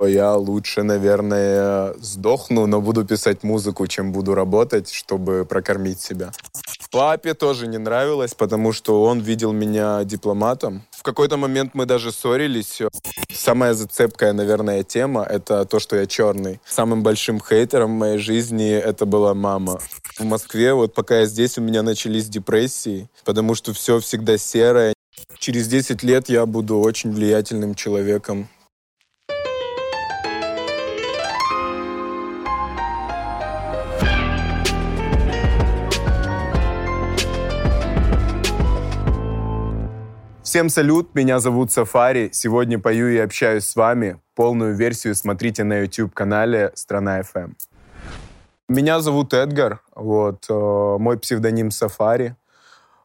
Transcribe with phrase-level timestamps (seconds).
[0.00, 6.32] Я лучше, наверное, сдохну, но буду писать музыку, чем буду работать, чтобы прокормить себя.
[6.90, 10.82] Папе тоже не нравилось, потому что он видел меня дипломатом.
[10.92, 12.82] В какой-то момент мы даже ссорились.
[13.32, 16.60] Самая зацепкая, наверное, тема— это то, что я черный.
[16.64, 19.80] Самым большим хейтером в моей жизни это была мама.
[20.18, 24.94] В Москве, вот пока я здесь, у меня начались депрессии, потому что все всегда серое.
[25.38, 28.48] Через 10 лет я буду очень влиятельным человеком.
[40.54, 42.30] Всем салют, меня зовут Сафари.
[42.32, 44.20] Сегодня пою и общаюсь с вами.
[44.36, 47.54] Полную версию смотрите на YouTube-канале «Страна FM».
[48.68, 52.36] Меня зовут Эдгар, вот, э, мой псевдоним Сафари.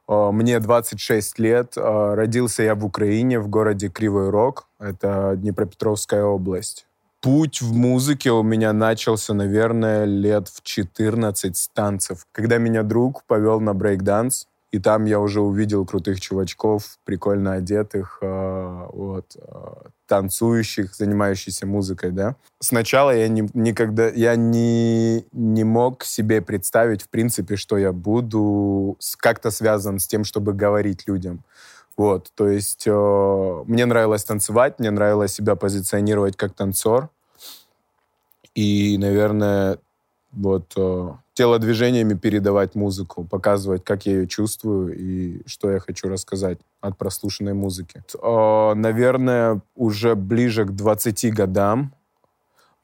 [0.07, 1.73] Э, мне 26 лет.
[1.75, 4.67] Э, родился я в Украине, в городе Кривой Рог.
[4.79, 6.85] Это Днепропетровская область.
[7.19, 13.23] Путь в музыке у меня начался, наверное, лет в 14 с танцев, когда меня друг
[13.23, 14.45] повел на брейк-данс.
[14.71, 22.11] И там я уже увидел крутых чувачков, прикольно одетых, э, вот, э, танцующих, занимающихся музыкой,
[22.11, 22.35] да.
[22.59, 28.97] Сначала я не, никогда, я не, не мог себе представить, в принципе, что я буду
[29.17, 31.43] как-то связан с тем, чтобы говорить людям.
[31.97, 37.09] Вот, то есть э, мне нравилось танцевать, мне нравилось себя позиционировать как танцор.
[38.55, 39.79] И, наверное,
[40.31, 41.09] вот э,
[41.39, 47.53] телодвижениями передавать музыку, показывать, как я ее чувствую и что я хочу рассказать от прослушанной
[47.53, 48.03] музыки.
[48.21, 51.93] Э, наверное, уже ближе к 20 годам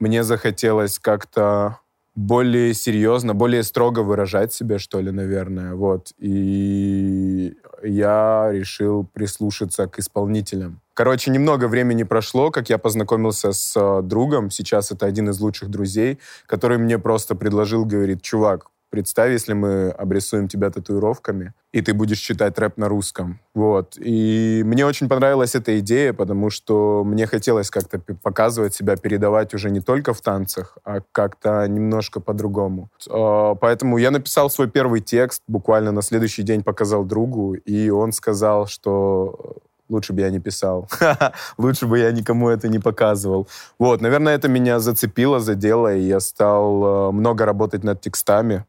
[0.00, 1.80] мне захотелось как-то
[2.14, 6.12] более серьезно, более строго выражать себя, что ли, наверное, вот.
[6.16, 10.80] И я решил прислушаться к исполнителям.
[10.94, 15.68] Короче, немного времени прошло, как я познакомился с э, другом, сейчас это один из лучших
[15.68, 21.92] друзей, который мне просто предложил, говорит, чувак, Представь, если мы обрисуем тебя татуировками, и ты
[21.92, 23.40] будешь читать рэп на русском.
[23.54, 23.98] Вот.
[23.98, 29.70] И мне очень понравилась эта идея, потому что мне хотелось как-то показывать себя, передавать уже
[29.70, 32.88] не только в танцах, а как-то немножко по-другому.
[33.10, 38.12] А, поэтому я написал свой первый текст, буквально на следующий день показал другу, и он
[38.12, 39.56] сказал, что
[39.88, 40.88] лучше бы я не писал.
[41.58, 43.48] лучше бы я никому это не показывал.
[43.78, 48.64] Вот, наверное, это меня зацепило, задело, и я стал э, много работать над текстами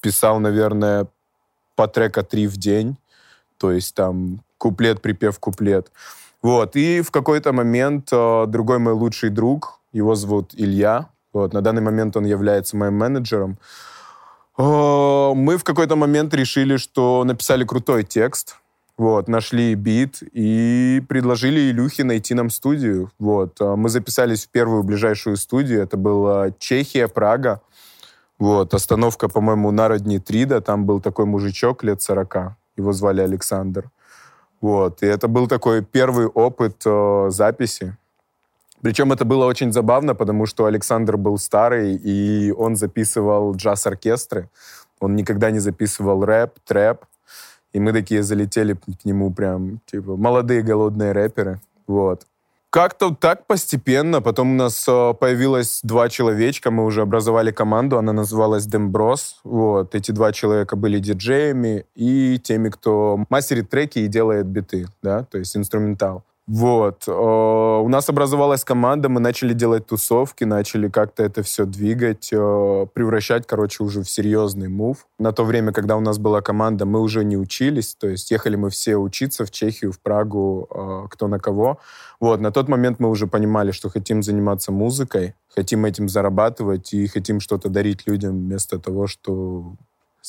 [0.00, 1.06] писал, наверное,
[1.76, 2.96] по трека три в день.
[3.58, 5.90] То есть там куплет, припев, куплет.
[6.42, 6.76] Вот.
[6.76, 11.82] И в какой-то момент э, другой мой лучший друг, его зовут Илья, вот, на данный
[11.82, 13.58] момент он является моим менеджером,
[14.58, 18.56] э, мы в какой-то момент решили, что написали крутой текст,
[18.96, 23.10] вот, нашли бит и предложили Илюхе найти нам студию.
[23.18, 23.60] Вот.
[23.60, 27.60] Э, мы записались в первую ближайшую студию, это была Чехия, Прага.
[28.40, 33.90] Вот, остановка, по-моему, на родни Трида, там был такой мужичок лет 40, его звали Александр.
[34.62, 37.96] Вот, и это был такой первый опыт э, записи.
[38.80, 44.48] Причем это было очень забавно, потому что Александр был старый, и он записывал джаз-оркестры.
[45.00, 47.04] Он никогда не записывал рэп, трэп.
[47.74, 51.60] И мы такие залетели к нему прям, типа, молодые голодные рэперы.
[51.86, 52.26] Вот.
[52.70, 54.22] Как-то так постепенно.
[54.22, 59.40] Потом у нас э, появилось два человечка, мы уже образовали команду, она называлась Демброс.
[59.42, 59.96] Вот.
[59.96, 65.38] Эти два человека были диджеями и теми, кто мастерит треки и делает биты, да, то
[65.38, 66.22] есть инструментал.
[66.46, 67.04] Вот.
[67.06, 72.86] Э, у нас образовалась команда, мы начали делать тусовки, начали как-то это все двигать, э,
[72.92, 75.06] превращать, короче, уже в серьезный мув.
[75.18, 78.56] На то время, когда у нас была команда, мы уже не учились, то есть ехали
[78.56, 81.78] мы все учиться в Чехию, в Прагу, э, кто на кого.
[82.18, 82.40] Вот.
[82.40, 87.40] На тот момент мы уже понимали, что хотим заниматься музыкой, хотим этим зарабатывать и хотим
[87.40, 89.76] что-то дарить людям вместо того, что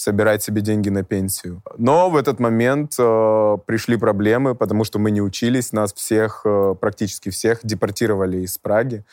[0.02, 1.62] собирать себе деньги на пенсию.
[1.78, 6.76] Но в этот момент э, пришли проблемы, потому что мы не учились, нас всех, э,
[6.80, 9.04] практически всех, депортировали из Праги.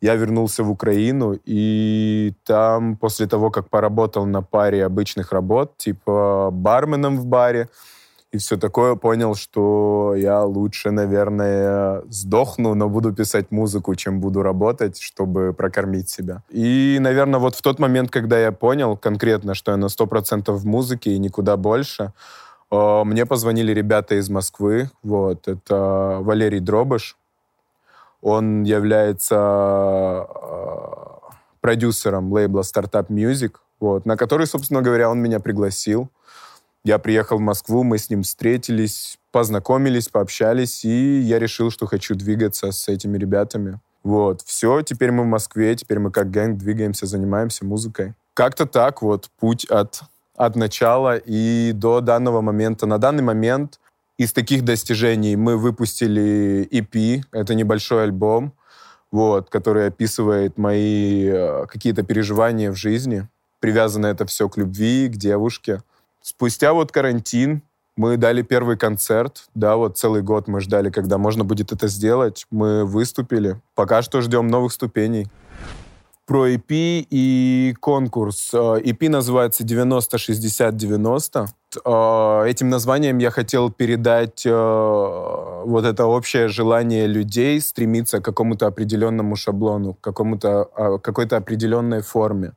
[0.00, 6.50] Я вернулся в Украину, и там, после того, как поработал на паре обычных работ, типа
[6.52, 7.68] барменом в баре,
[8.34, 14.42] и все такое, понял, что я лучше, наверное, сдохну, но буду писать музыку, чем буду
[14.42, 16.42] работать, чтобы прокормить себя.
[16.50, 20.66] И, наверное, вот в тот момент, когда я понял конкретно, что я на 100% в
[20.66, 22.12] музыке и никуда больше,
[22.72, 27.16] э, мне позвонили ребята из Москвы, вот, это Валерий Дробыш,
[28.20, 30.94] он является э,
[31.60, 36.08] продюсером лейбла Startup Music, вот, на который, собственно говоря, он меня пригласил.
[36.84, 42.14] Я приехал в Москву, мы с ним встретились, познакомились, пообщались, и я решил, что хочу
[42.14, 43.80] двигаться с этими ребятами.
[44.02, 48.12] Вот, все, теперь мы в Москве, теперь мы как гэнг двигаемся, занимаемся музыкой.
[48.34, 50.02] Как-то так вот, путь от,
[50.36, 52.84] от начала и до данного момента.
[52.84, 53.80] На данный момент
[54.18, 58.52] из таких достижений мы выпустили EP, это небольшой альбом,
[59.10, 63.26] вот, который описывает мои э, какие-то переживания в жизни.
[63.60, 65.80] Привязано это все к любви, к девушке.
[66.26, 67.60] Спустя вот карантин
[67.98, 72.46] мы дали первый концерт, да, вот целый год мы ждали, когда можно будет это сделать.
[72.50, 73.60] Мы выступили.
[73.74, 75.26] Пока что ждем новых ступеней.
[76.24, 76.64] Про EP
[77.10, 78.54] и конкурс.
[78.54, 81.46] EP э, называется 90-60-90.
[81.84, 88.66] Э, этим названием я хотел передать э, вот это общее желание людей стремиться к какому-то
[88.66, 92.54] определенному шаблону, к какому-то, какой-то определенной форме.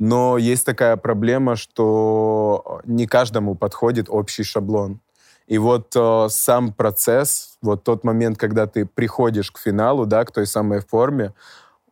[0.00, 4.98] Но есть такая проблема, что не каждому подходит общий шаблон.
[5.46, 10.30] И вот э, сам процесс, вот тот момент, когда ты приходишь к финалу, да, к
[10.30, 11.34] той самой форме,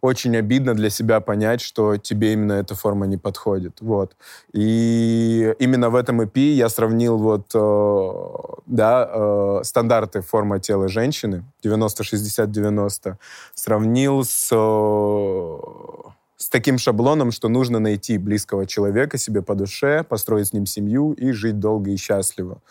[0.01, 3.81] очень обидно для себя понять, что тебе именно эта форма не подходит.
[3.81, 4.17] Вот.
[4.53, 11.45] И именно в этом EP я сравнил вот, э, да, э, стандарты формы тела женщины
[11.63, 13.17] 90-60-90,
[13.55, 16.09] сравнил с э,
[16.39, 21.13] с таким шаблоном, что нужно найти близкого человека себе по душе, построить с ним семью
[21.13, 22.63] и жить долго и счастливо.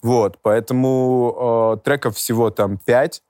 [0.00, 3.22] Вот, поэтому э, треков всего там пять,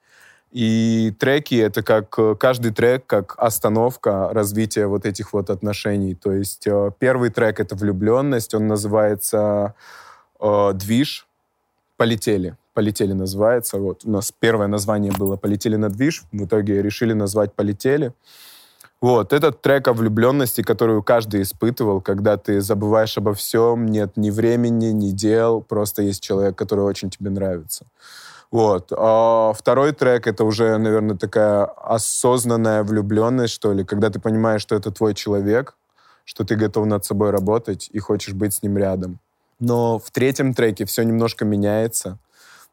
[0.51, 6.15] и треки— это как каждый трек, как остановка развития вот этих вот отношений.
[6.15, 9.75] То есть э, первый трек— это влюбленность, он называется
[10.41, 11.27] э, «Движ»,
[11.97, 12.57] «Полетели».
[12.75, 13.79] «Полетели» называется.
[13.79, 18.13] Вот у нас первое название было «Полетели на движ», в итоге решили назвать «Полетели».
[19.01, 24.31] Вот, этот трек о влюбленности, которую каждый испытывал, когда ты забываешь обо всем, нет ни
[24.31, 27.87] времени, ни дел, просто есть человек, который очень тебе нравится.
[28.51, 28.93] Вот.
[28.97, 34.75] А второй трек— это уже, наверное, такая осознанная влюбленность, что ли, когда ты понимаешь, что
[34.75, 35.77] это твой человек,
[36.25, 39.21] что ты готов над собой работать и хочешь быть с ним рядом.
[39.61, 42.19] Но в третьем треке все немножко меняется.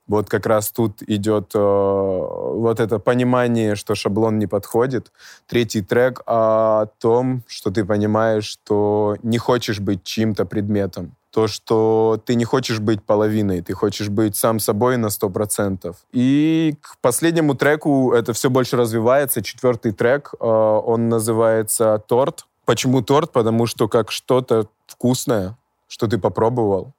[0.07, 5.12] Вот как раз тут идет э, вот это понимание, что шаблон не подходит.
[5.48, 11.16] Третий трек о том, что ты понимаешь, что не хочешь быть чьим-то предметом.
[11.31, 15.98] То, что ты не хочешь быть половиной, ты хочешь быть сам собой на сто процентов.
[16.13, 19.42] И к последнему треку это все больше развивается.
[19.42, 22.46] Четвертый трек, э, он называется «Торт».
[22.66, 23.31] Почему торт?
[23.31, 25.56] Потому что как что-то вкусное,
[25.88, 26.94] что ты попробовал,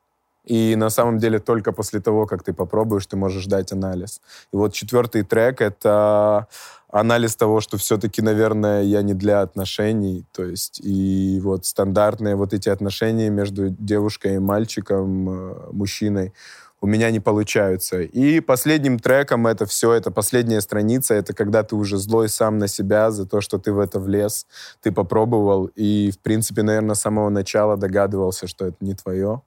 [0.46, 4.20] и на самом деле только после того, как ты попробуешь, ты можешь дать анализ.
[4.52, 6.46] И вот четвертый трек— это
[6.88, 10.24] анализ того, что все-таки, наверное, я не для отношений.
[10.32, 16.32] То есть и вот стандартные вот эти отношения между девушкой и мальчиком, э, мужчиной,
[16.80, 18.02] у меня не получаются.
[18.02, 22.68] И последним треком это все, это последняя страница, это когда ты уже злой сам на
[22.68, 24.46] себя за то, что ты в это влез,
[24.82, 29.42] ты попробовал, и, в принципе, наверное, с самого начала догадывался, что это не твое.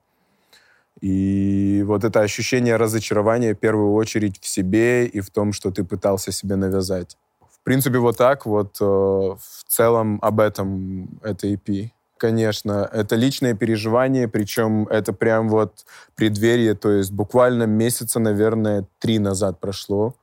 [1.00, 5.84] И вот это ощущение разочарования в первую очередь в себе и в том, что ты
[5.84, 7.16] пытался себе навязать.
[7.40, 11.90] В принципе, вот так вот э, в целом об этом это EP.
[12.16, 15.86] Конечно, это личное переживание, причем это прям вот
[16.16, 20.14] преддверие, то есть буквально месяца, наверное, три назад прошло,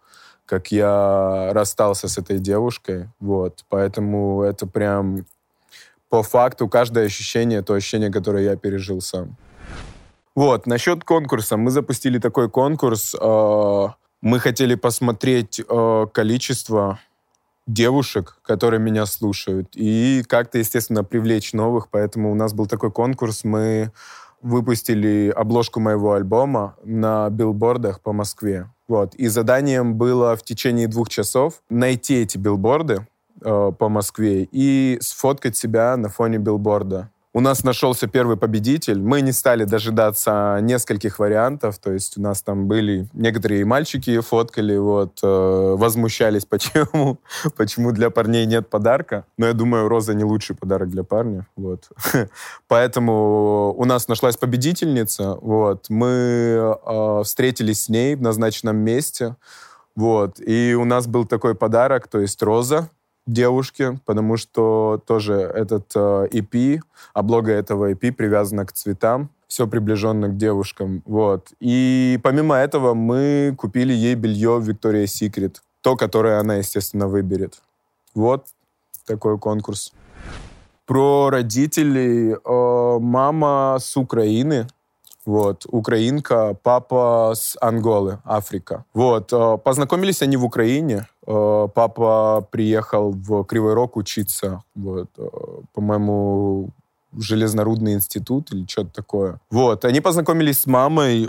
[0.46, 5.26] как я расстался с этой девушкой, вот, поэтому это прям
[6.10, 9.36] по факту каждое ощущение, то ощущение, которое я пережил сам.
[10.38, 11.58] Вот, насчет конкурса.
[11.58, 13.16] Мы запустили такой конкурс.
[13.20, 13.88] Э,
[14.22, 17.00] мы хотели посмотреть э, количество
[17.66, 21.90] девушек, которые меня слушают, и как-то, естественно, привлечь новых.
[21.90, 23.46] Поэтому у нас был такой конкурс.
[23.46, 23.92] Мы
[24.44, 28.70] выпустили обложку моего альбома на билбордах по Москве.
[28.88, 29.16] Вот.
[29.16, 33.08] И заданием было в течение двух часов найти эти билборды
[33.42, 39.00] э, по Москве и сфоткать себя на фоне билборда у нас нашелся первый победитель.
[39.00, 44.76] Мы не стали дожидаться нескольких вариантов, то есть у нас там были некоторые мальчики фоткали,
[44.76, 47.20] вот, э, возмущались, почему,
[47.56, 49.24] почему для парней нет подарка.
[49.38, 51.90] Но я думаю, роза не лучший подарок для парня, вот.
[52.68, 55.86] Поэтому у нас нашлась победительница, вот.
[55.90, 59.36] Мы э, встретились с ней в назначенном месте,
[59.96, 60.40] вот.
[60.40, 62.90] И у нас был такой подарок, то есть роза,
[63.28, 66.80] девушке, потому что тоже этот э, EP,
[67.14, 71.52] облога этого EP привязана к цветам, все приближенно к девушкам, вот.
[71.60, 77.62] И помимо этого мы купили ей белье Victoria's Secret, то, которое она, естественно, выберет.
[78.14, 78.48] Вот
[79.06, 79.94] такой конкурс.
[80.86, 82.34] Про родителей.
[82.34, 84.68] Э, мама с Украины,
[85.28, 88.86] Вот, украинка, папа с Анголы, Африка.
[88.94, 91.06] Вот, э, познакомились они в Украине.
[91.28, 95.28] Э, папа приехал в Кривой Рог учиться, вот, э,
[95.74, 96.70] по-моему,
[97.12, 99.42] железнорудный институт или что-то такое.
[99.52, 101.26] Вот, они познакомились с мамой,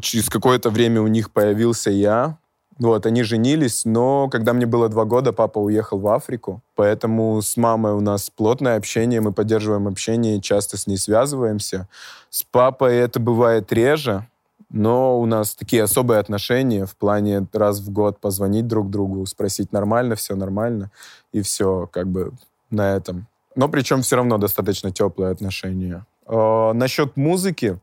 [0.00, 2.38] через какое-то время у них появился я,
[2.78, 7.56] вот, они женились, но когда мне было два года, папа уехал в Африку, поэтому с
[7.56, 11.88] мамой у нас плотное общение, мы поддерживаем общение, часто с ней связываемся.
[12.30, 14.26] С папой это бывает реже,
[14.70, 19.72] но у нас такие особые отношения в плане раз в год позвонить друг другу, спросить,
[19.72, 20.90] нормально, все нормально,
[21.32, 22.32] и все, как бы
[22.70, 23.28] на этом.
[23.54, 26.04] Но причем все равно достаточно теплые отношения.
[26.26, 27.78] Э, насчет музыки.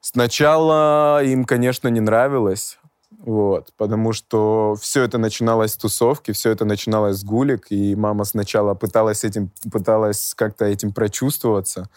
[0.00, 2.78] Сначала им, конечно, не нравилось.
[3.18, 8.24] Вот, потому что все это начиналось с тусовки, все это начиналось с гулик, и мама
[8.24, 11.90] сначала пыталась этим, пыталась как-то этим прочувствоваться,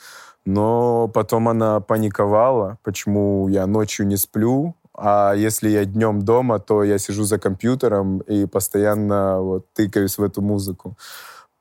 [0.46, 6.84] но потом она паниковала, почему я ночью не сплю, а если я днем дома, то
[6.84, 10.98] я сижу за компьютером и постоянно вот тыкаюсь в эту музыку.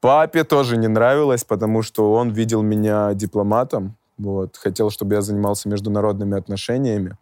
[0.00, 5.68] Папе тоже не нравилось, потому что он видел меня дипломатом, вот, хотел, чтобы я занимался
[5.68, 7.16] международными отношениями.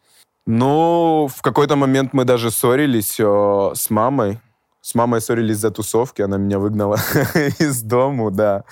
[0.47, 4.41] Ну, в какой-то момент мы даже ссорились э, с мамой.
[4.81, 6.97] С мамой ссорились за тусовки, она меня выгнала
[7.59, 8.65] из дому, да.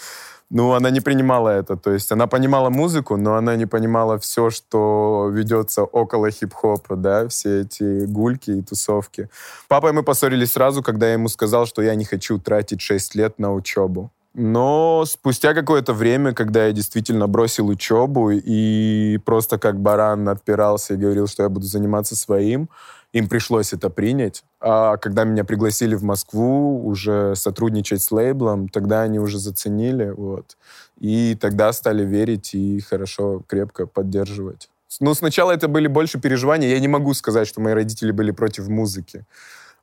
[0.51, 1.77] Ну, она не принимала это.
[1.77, 7.29] То есть она понимала музыку, но она не понимала все, что ведется около хип-хопа, да,
[7.29, 9.29] все эти гульки и тусовки.
[9.69, 13.39] Папой мы поссорились сразу, когда я ему сказал, что я не хочу тратить 6 лет
[13.39, 14.11] на учебу.
[14.41, 20.97] Но спустя какое-то время, когда я действительно бросил учебу и просто как баран отпирался и
[20.97, 22.69] говорил, что я буду заниматься своим,
[23.13, 24.45] им пришлось это принять.
[24.61, 30.57] А когда меня пригласили в Москву уже сотрудничать с лейблом, тогда они уже заценили, вот.
[31.01, 34.71] И тогда стали верить и хорошо, крепко поддерживать.
[35.01, 36.69] Ну, сначала это были больше переживания.
[36.69, 39.25] Я не могу сказать, что мои родители были против музыки.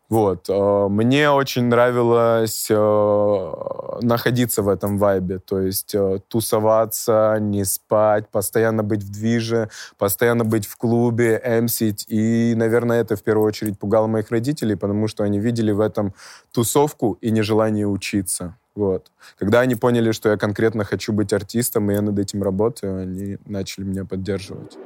[0.09, 0.49] Вот.
[0.49, 3.53] Э, мне очень нравилось э,
[4.01, 10.43] находиться в этом вайбе, то есть э, тусоваться, не спать, постоянно быть в движе, постоянно
[10.43, 12.05] быть в клубе, эмсить.
[12.07, 16.13] И, наверное, это в первую очередь пугало моих родителей, потому что они видели в этом
[16.51, 18.55] тусовку и нежелание учиться.
[18.75, 19.11] Вот.
[19.39, 23.37] Когда они поняли, что я конкретно хочу быть артистом, и я над этим работаю, они
[23.45, 24.77] начали меня поддерживать.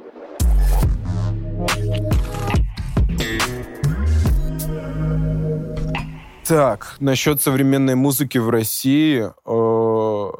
[6.50, 9.24] Так, насчет современной музыки в России.
[9.46, 10.30] Э,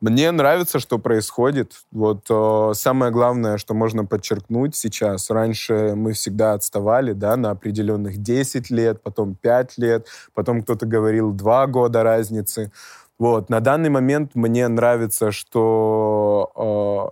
[0.00, 1.72] мне нравится, что происходит.
[1.90, 5.28] Вот э, самое главное, что можно подчеркнуть сейчас.
[5.28, 11.32] Раньше мы всегда отставали, да, на определенных 10 лет, потом 5 лет, потом кто-то говорил
[11.32, 12.70] 2 года разницы.
[13.18, 13.50] Вот.
[13.50, 16.52] На данный момент мне нравится, что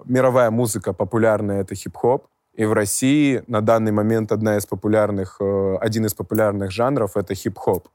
[0.05, 2.28] э, мировая музыка популярная— это хип-хоп.
[2.59, 7.33] И в России на данный момент одна из популярных, э, один из популярных жанров— это
[7.35, 7.88] хип-хоп.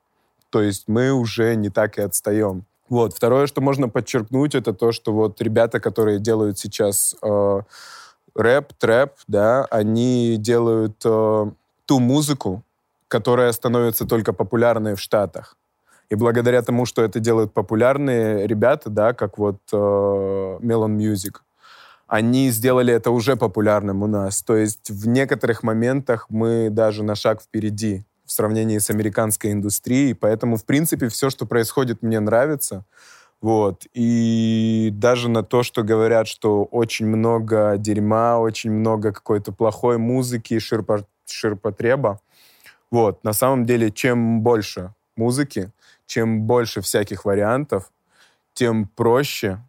[0.49, 2.63] То есть мы уже не так и отстаем.
[2.87, 3.13] Вот.
[3.13, 7.61] Второе, что можно подчеркнуть, это то, что вот ребята, которые делают сейчас э,
[8.35, 11.51] рэп, трэп, да, они делают э,
[11.85, 12.63] ту музыку,
[13.09, 15.57] которая становится только популярной в Штатах.
[16.09, 21.35] И благодаря тому, что это делают популярные ребята, да, как вот э, Melon Music,
[22.13, 24.43] они сделали это уже популярным у нас.
[24.43, 30.13] То есть в некоторых моментах мы даже на шаг впереди в сравнении с американской индустрией.
[30.13, 32.85] Поэтому, в принципе, все, что происходит, мне нравится.
[33.41, 33.87] Вот.
[33.95, 40.59] И даже на то, что говорят, что очень много дерьма, очень много какой-то плохой музыки,
[40.59, 42.19] ширпо ширпотреба.
[42.91, 43.23] Вот.
[43.23, 45.71] На самом деле, чем больше музыки,
[46.05, 47.91] чем больше всяких вариантов,
[48.53, 49.63] тем проще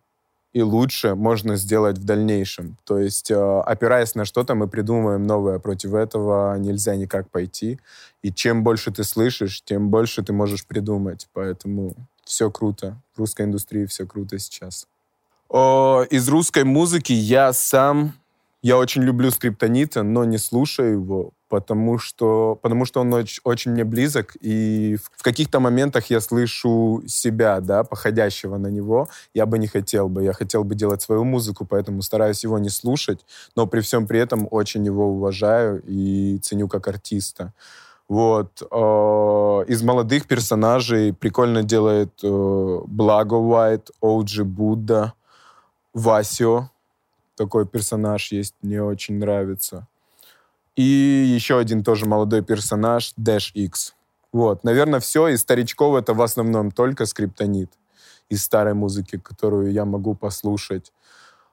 [0.54, 2.76] и лучше можно сделать в дальнейшем.
[2.84, 5.58] То есть, э, опираясь на что-то, мы придумываем новое.
[5.58, 7.80] Против этого нельзя никак пойти.
[8.22, 11.28] И чем больше ты слышишь, тем больше ты можешь придумать.
[11.32, 11.94] Поэтому
[12.24, 12.96] все круто.
[13.14, 14.86] В русской индустрии все круто сейчас.
[15.48, 18.14] О, из русской музыки я сам...
[18.64, 23.72] Я очень люблю Скриптонита, но не слушаю его, потому что, потому что он очень, очень
[23.72, 29.06] мне близок, и в каких-то моментах я слышу себя, да, походящего на него.
[29.34, 32.70] Я бы не хотел бы, я хотел бы делать свою музыку, поэтому стараюсь его не
[32.70, 37.52] слушать, но при всем при этом очень его уважаю и ценю как артиста.
[38.08, 38.62] Вот.
[38.62, 45.12] Э, из молодых персонажей прикольно делает э, Благо Уайт, Оуджи Будда,
[45.92, 46.70] Васио.
[47.36, 49.86] Такой персонаж есть, мне очень нравится.
[50.76, 53.94] И еще один тоже молодой персонаж, Dash X.
[54.32, 55.28] Вот, наверное, все.
[55.28, 57.70] Из старичков это в основном только скриптонит
[58.28, 60.92] из старой музыки, которую я могу послушать.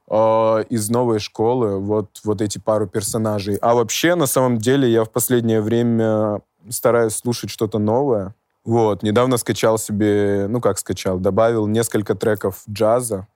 [0.09, 3.55] э, из новой школы, вот, вот эти пару персонажей.
[3.61, 8.35] А вообще, на самом деле, я в последнее время стараюсь слушать что-то новое.
[8.65, 13.27] Вот, недавно скачал себе, ну как скачал, добавил несколько треков джаза.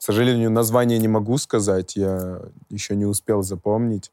[0.00, 2.40] К сожалению, название не могу сказать, я
[2.70, 4.10] еще не успел запомнить.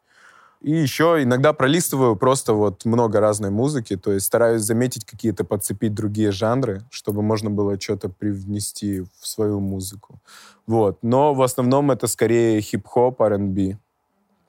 [0.60, 5.94] И еще иногда пролистываю просто вот много разной музыки, то есть стараюсь заметить какие-то, подцепить
[5.94, 10.20] другие жанры, чтобы можно было что-то привнести в свою музыку.
[10.66, 10.98] Вот.
[11.04, 13.78] Но в основном это скорее хип-хоп, R&B.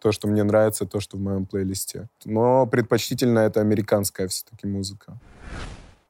[0.01, 2.09] То, что мне нравится, то, что в моем плейлисте.
[2.25, 5.17] Но предпочтительно это американская все-таки музыка.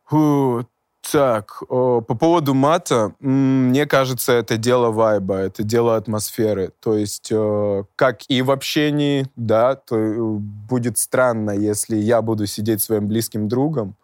[0.07, 0.67] Фу,
[1.13, 6.73] так, по поводу мата, мне кажется, это дело вайба, это дело атмосферы.
[6.81, 7.33] То есть,
[7.97, 13.49] как и в общении, да, то э, будет странно, если я буду сидеть своим близким
[13.49, 13.97] другом,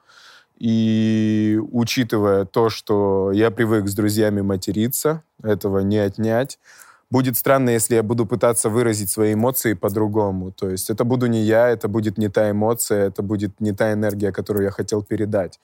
[0.58, 6.58] и учитывая то, что я привык с друзьями материться, этого не отнять,
[7.10, 10.52] будет странно, если я буду пытаться выразить свои эмоции по-другому.
[10.52, 13.92] То есть это буду не я, это будет не та эмоция, это будет не та
[13.92, 15.60] энергия, которую я хотел передать.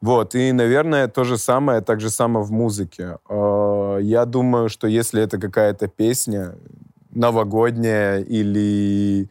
[0.00, 3.18] Вот, и, наверное, то же самое, так же самое в музыке.
[3.28, 6.56] А, я думаю, что если это какая-то песня
[7.10, 9.30] новогодняя или,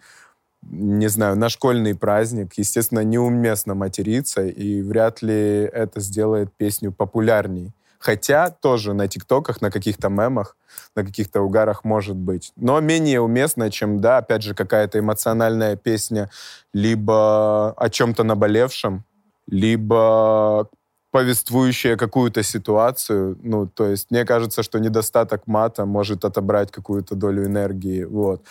[0.61, 7.73] не знаю, на школьный праздник, естественно, неуместно материться, и вряд ли это сделает песню популярней.
[7.99, 10.57] Хотя тоже на тиктоках, на каких-то мемах,
[10.93, 12.51] на каких-то угарах может быть.
[12.57, 16.29] Но менее уместно, чем, да, опять же, какая-то эмоциональная песня,
[16.73, 19.05] либо о чем-то наболевшем,
[19.47, 20.69] либо
[21.11, 23.37] повествующая какую-то ситуацию.
[23.43, 28.03] Ну, то есть мне кажется, что недостаток мата может отобрать какую-то долю энергии.
[28.03, 28.41] Вот.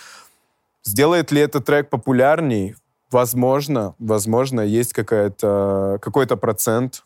[0.85, 2.77] Сделает ли этот трек популярней?
[3.11, 7.05] Возможно, возможно, есть какая-то, какой-то процент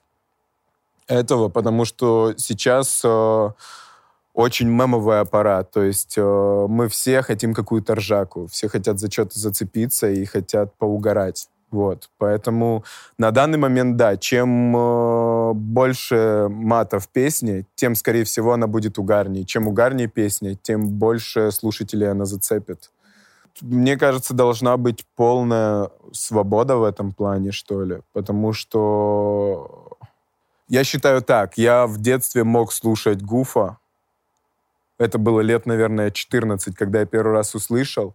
[1.09, 3.51] этого, потому что сейчас э,
[4.35, 5.71] очень мемовый аппарат.
[5.71, 10.75] То есть э, мы все хотим какую-то ржаку, все хотят за что-то зацепиться и хотят
[10.77, 11.49] поугарать.
[11.71, 12.85] Вот, поэтому
[13.19, 18.99] на данный момент, да, чем э, больше мата в песне, тем, скорее всего, она будет
[18.99, 19.45] угарнее.
[19.45, 22.91] Чем угарнее песня, тем больше слушателей она зацепит.
[23.61, 29.99] Мне кажется, должна быть полная свобода в этом плане, что ли, потому что
[30.69, 33.79] я считаю так, я в детстве мог слушать Гуфа,
[34.99, 38.15] это было лет, наверное, 14, когда я первый раз услышал.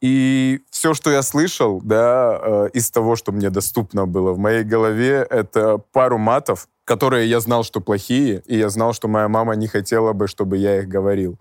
[0.00, 4.62] И все, что я слышал, да, э, из того, что мне доступно было в моей
[4.62, 9.56] голове, это пару матов, которые я знал, что плохие, и я знал, что моя мама
[9.56, 11.38] не хотела бы, чтобы я их говорил.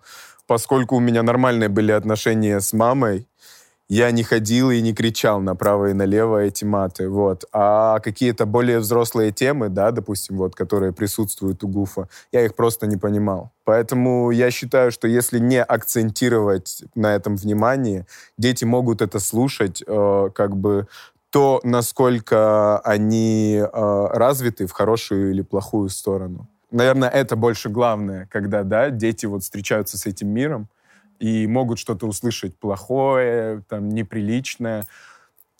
[0.47, 3.27] Поскольку у меня нормальные были отношения с мамой,
[3.89, 7.45] я не ходил и не кричал направо и налево эти маты, вот.
[7.53, 12.87] А какие-то более взрослые темы, да, допустим, вот, которые присутствуют у Гуфа, я их просто
[12.87, 13.51] не понимал.
[13.63, 18.05] Поэтому я считаю, что если не акцентировать на этом внимание,
[18.37, 20.87] дети могут это слушать, э, как бы
[21.29, 26.47] то, насколько они э, развиты в хорошую или плохую сторону.
[26.71, 30.67] Наверное, это больше главное, когда, да, дети вот встречаются с этим миром,
[31.19, 34.85] и могут что-то услышать плохое, там, неприличное.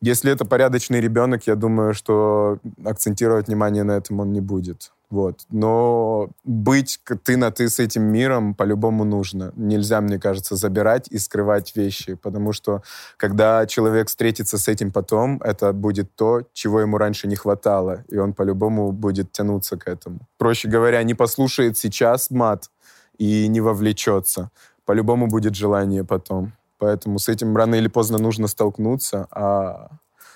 [0.01, 4.91] Если это порядочный ребенок, я думаю, что акцентировать внимание на этом он не будет.
[5.09, 5.45] Вот.
[5.49, 9.53] Но быть ты на ты с этим миром по-любому нужно.
[9.55, 12.83] Нельзя, мне кажется, забирать и скрывать вещи, потому что
[13.15, 18.17] когда человек встретится с этим потом, это будет то, чего ему раньше не хватало, и
[18.17, 20.19] он по-любому будет тянуться к этому.
[20.37, 22.69] Проще говоря, не послушает сейчас мат
[23.17, 24.51] и не вовлечется
[24.87, 26.53] по-любому будет желание потом.
[26.79, 29.89] Поэтому с этим рано или поздно нужно столкнуться, а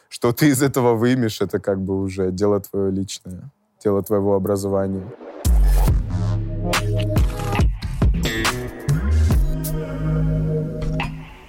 [0.10, 3.50] что ты из этого вымешь, это как бы уже дело твое личное,
[3.82, 5.10] дело твоего образования.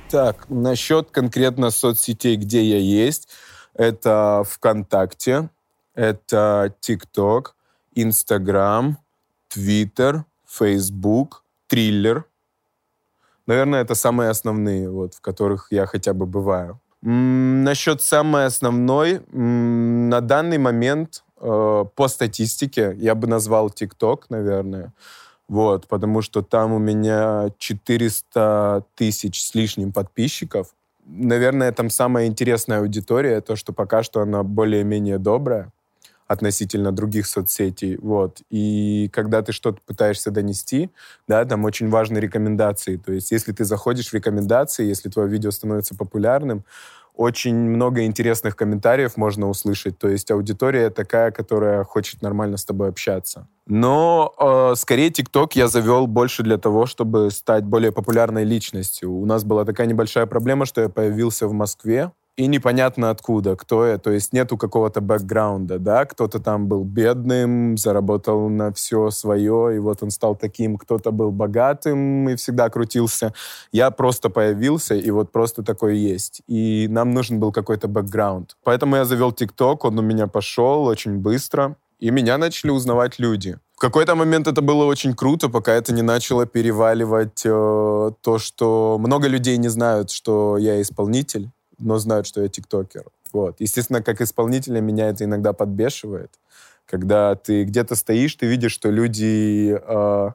[0.09, 3.29] Так, насчет конкретно соцсетей, где я есть,
[3.75, 5.51] это ВКонтакте,
[5.95, 7.57] это ТикТок,
[7.95, 8.99] Инстаграм,
[9.49, 12.27] Твиттер, Фейсбук, Триллер—
[13.47, 16.81] Наверное, это самые основные, вот, в которых я хотя бы бываю.
[17.03, 24.93] М-м, насчет самой основной, на данный момент э, по статистике я бы назвал ТикТок, наверное.
[25.49, 30.69] Вот, потому что там у меня 400 тысяч с лишним подписчиков.
[31.05, 35.73] Наверное, там самая интересная аудитория, то, что пока что она более-менее добрая
[36.33, 38.43] относительно других соцсетей, вот.
[38.51, 40.91] И когда ты что-то пытаешься донести,
[41.29, 42.97] да, там очень важны рекомендации.
[42.97, 46.65] То есть если ты заходишь в рекомендации, если твое видео становится популярным,
[47.15, 49.99] очень много интересных комментариев можно услышать.
[49.99, 53.47] То есть аудитория такая, которая хочет нормально с тобой общаться.
[53.67, 59.13] Но э, скорее ТикТок я завел больше для того, чтобы стать более популярной личностью.
[59.13, 63.87] У нас была такая небольшая проблема, что я появился в Москве, и непонятно откуда, кто
[63.87, 69.77] я, то есть нету какого-то бэкграунда, да, кто-то там был бедным, заработал на все свое,
[69.77, 73.35] и вот он стал таким, кто-то был богатым и всегда крутился.
[73.71, 76.43] Я просто появился, и вот просто такой есть.
[76.47, 78.57] И нам нужен был какой-то бэкграунд.
[78.65, 83.59] Поэтому я завел ТикТок, он у меня пошел очень быстро, и меня начали узнавать люди.
[83.77, 88.97] В какой-то момент это было очень круто, пока это не начало переваливать э, то, что
[88.99, 91.51] много людей не знают, что я исполнитель
[91.83, 93.05] но знают, что я тиктокер.
[93.33, 93.57] Вот.
[93.61, 96.31] Естественно, как исполнителя меня это иногда подбешивает,
[96.87, 100.31] когда ты где-то стоишь, ты видишь, что люди э,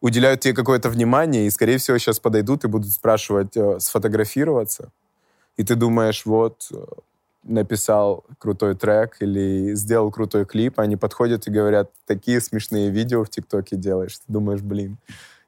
[0.00, 4.90] уделяют тебе какое-то внимание, и, скорее всего, сейчас подойдут и будут спрашивать э, сфотографироваться.
[5.56, 6.76] И ты думаешь, вот, э,
[7.42, 13.30] написал крутой трек или сделал крутой клип, они подходят и говорят, такие смешные видео в
[13.30, 14.18] ТикТоке делаешь.
[14.18, 14.98] Ты думаешь, блин,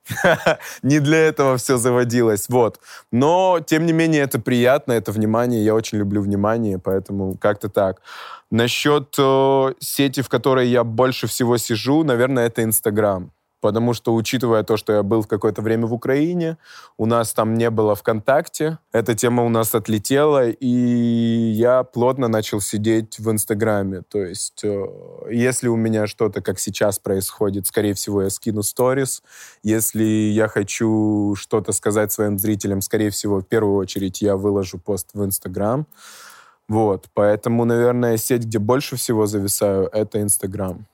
[0.82, 2.48] не для этого все заводилось.
[2.48, 2.80] Вот.
[3.12, 5.64] Но, тем не менее, это приятно, это внимание.
[5.64, 8.00] Я очень люблю внимание, поэтому как-то так.
[8.50, 14.62] Насчет э, сети, в которой я больше всего сижу, наверное, это Инстаграм потому что, учитывая
[14.62, 16.58] то, что я был какое-то время в Украине,
[16.96, 22.60] у нас там не было ВКонтакте, эта тема у нас отлетела, и я плотно начал
[22.60, 24.02] сидеть в Инстаграме.
[24.08, 24.86] То есть, э,
[25.30, 29.22] если у меня что-то, как сейчас происходит, скорее всего, я скину сторис.
[29.62, 35.10] Если я хочу что-то сказать своим зрителям, скорее всего, в первую очередь я выложу пост
[35.14, 35.86] в Инстаграм.
[36.68, 40.86] Вот, поэтому, наверное, сеть, где больше всего зависаю, это Инстаграм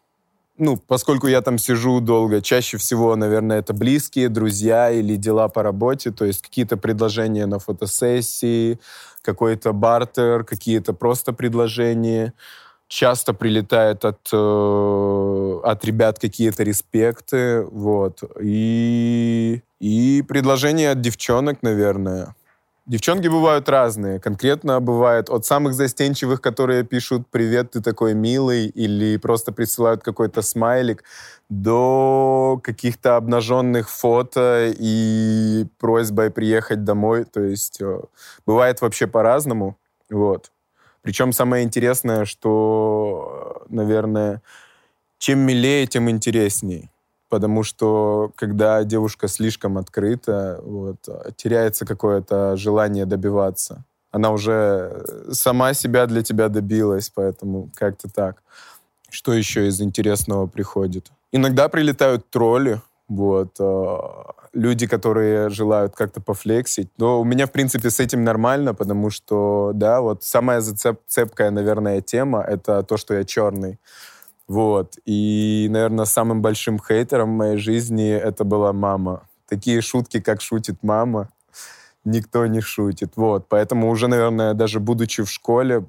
[0.57, 5.63] ну, поскольку я там сижу долго, чаще всего, наверное, это близкие, друзья или дела по
[5.63, 8.79] работе, то есть какие-то предложения на фотосессии,
[9.23, 12.35] какой-то бартер, какие-то просто предложения.
[12.87, 18.23] Часто прилетает от, э, от ребят какие-то респекты, вот.
[18.41, 22.35] И, и предложения от девчонок, наверное.
[22.87, 24.21] Девчонки бывают разные.
[24.21, 30.43] Конкретно бывает от самых застенчивых, которые пишут «Привет, ты такой милый» или просто присылают какой-то
[30.43, 31.03] смайлик,
[31.49, 37.25] до каких-то обнаженных фото и просьбой приехать домой.
[37.25, 38.01] То есть э,
[38.45, 39.79] бывает вообще по-разному.
[40.11, 40.53] Вот.
[41.01, 44.43] Причем самое интересное, что, наверное,
[45.19, 46.91] чем милее, тем интересней
[47.29, 50.99] потому что когда девушка слишком открыта, вот,
[51.37, 53.85] теряется какое-то желание добиваться.
[54.11, 58.43] Она уже сама себя для тебя добилась, поэтому как-то так.
[59.11, 61.11] Что еще из интересного приходит?
[61.33, 63.99] Иногда прилетают тролли, вот, э,
[64.53, 66.89] люди, которые желают как-то пофлексить.
[66.97, 72.01] Но у меня, в принципе, с этим нормально, потому что, да, вот самая зацепкая, наверное,
[72.01, 73.79] тема— это то, что я черный.
[74.47, 74.99] Вот.
[75.07, 79.27] И, наверное, самым большим хейтером в моей жизни это была мама.
[79.49, 81.31] Такие шутки, как шутит мама,
[82.05, 83.13] никто не шутит.
[83.17, 85.85] Вот, поэтому уже, наверное, даже будучи в школе,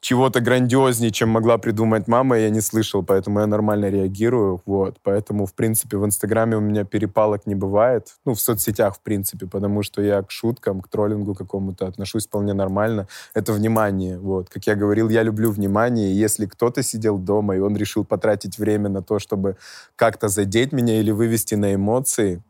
[0.00, 4.60] чего-то грандиознее, чем могла придумать мама, я не слышал, поэтому я нормально реагирую.
[4.66, 8.16] Вот, поэтому, в принципе, в Инстаграме у меня перепалок не бывает.
[8.24, 12.54] Ну, в соцсетях, в принципе, потому что я к шуткам, к троллингу какому-то отношусь вполне
[12.54, 13.08] нормально.
[13.34, 14.18] Это внимание.
[14.18, 16.14] Вот, как я говорил, я люблю внимание.
[16.14, 19.56] Если кто-то сидел дома, и он решил потратить время на то, чтобы
[19.96, 22.42] как-то задеть меня или вывести на эмоции,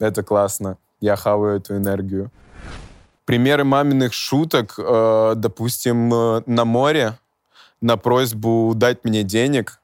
[0.00, 2.30] это классно я хаваю эту энергию.
[3.26, 7.18] Примеры маминых шуток, э, допустим, э, на море,
[7.80, 9.80] на просьбу дать мне денег,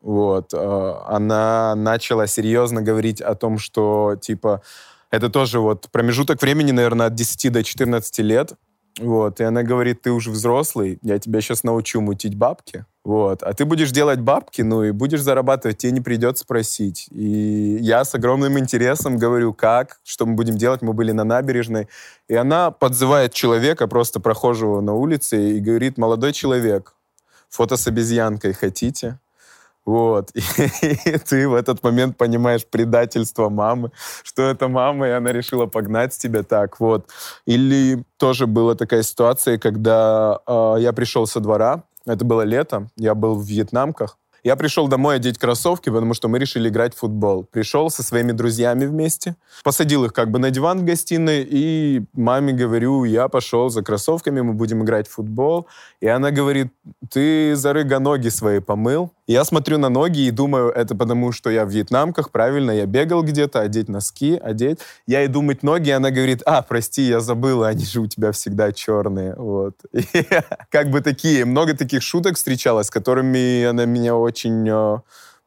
[0.00, 4.62] вот, э, она начала серьезно говорить о том, что, типа,
[5.10, 8.54] это тоже вот промежуток времени, наверное, от 10 до 14 лет,
[8.98, 12.84] вот, и она говорит, ты уже взрослый, я тебя сейчас научу мутить бабки.
[13.04, 13.42] Вот.
[13.42, 17.06] А ты будешь делать бабки, ну и будешь зарабатывать, тебе не придется просить.
[17.10, 20.80] И я с огромным интересом говорю, как, что мы будем делать.
[20.80, 21.88] Мы были на набережной.
[22.28, 26.94] И она подзывает человека, просто прохожего на улице, и говорит, молодой человек,
[27.50, 29.18] фото с обезьянкой хотите?
[29.84, 30.30] Вот.
[30.34, 30.40] И,
[31.04, 33.90] и ты в этот момент понимаешь предательство мамы,
[34.22, 36.80] что это мама, и она решила погнать тебя так.
[36.80, 37.10] Вот.
[37.44, 43.14] Или тоже была такая ситуация, когда э, я пришел со двора, это было лето, я
[43.14, 47.44] был в вьетнамках, я пришел домой одеть кроссовки, потому что мы решили играть в футбол.
[47.50, 52.52] Пришел со своими друзьями вместе, посадил их как бы на диван в гостиной, и маме
[52.52, 55.66] говорю, я пошел за кроссовками, мы будем играть в футбол.
[56.00, 56.68] И она говорит,
[57.10, 59.12] ты зарыга ноги свои помыл.
[59.26, 63.22] Я смотрю на ноги и думаю, это потому, что я в вьетнамках, правильно, я бегал
[63.22, 64.80] где-то, одеть носки, одеть.
[65.06, 68.32] Я иду мыть ноги, и она говорит, а, прости, я забыла, они же у тебя
[68.32, 69.34] всегда черные.
[69.34, 69.76] Вот.
[69.92, 70.26] И,
[70.70, 74.98] как бы такие, много таких шуток встречалось, с которыми она меня очень э,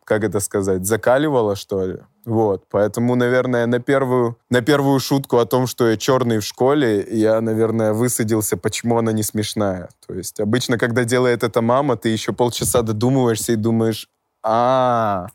[0.08, 1.98] как это сказать, закаливало, что ли.
[2.24, 7.06] Вот, поэтому, наверное, на первую, на первую шутку о том, что я черный в школе,
[7.12, 9.90] я, наверное, высадился, почему она не смешная.
[10.08, 14.10] То есть обычно, когда делает это мама, ты еще полчаса додумываешься и думаешь,
[14.44, 15.28] а,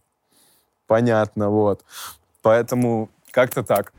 [0.87, 1.85] понятно, вот.
[2.41, 3.93] Поэтому как-то так.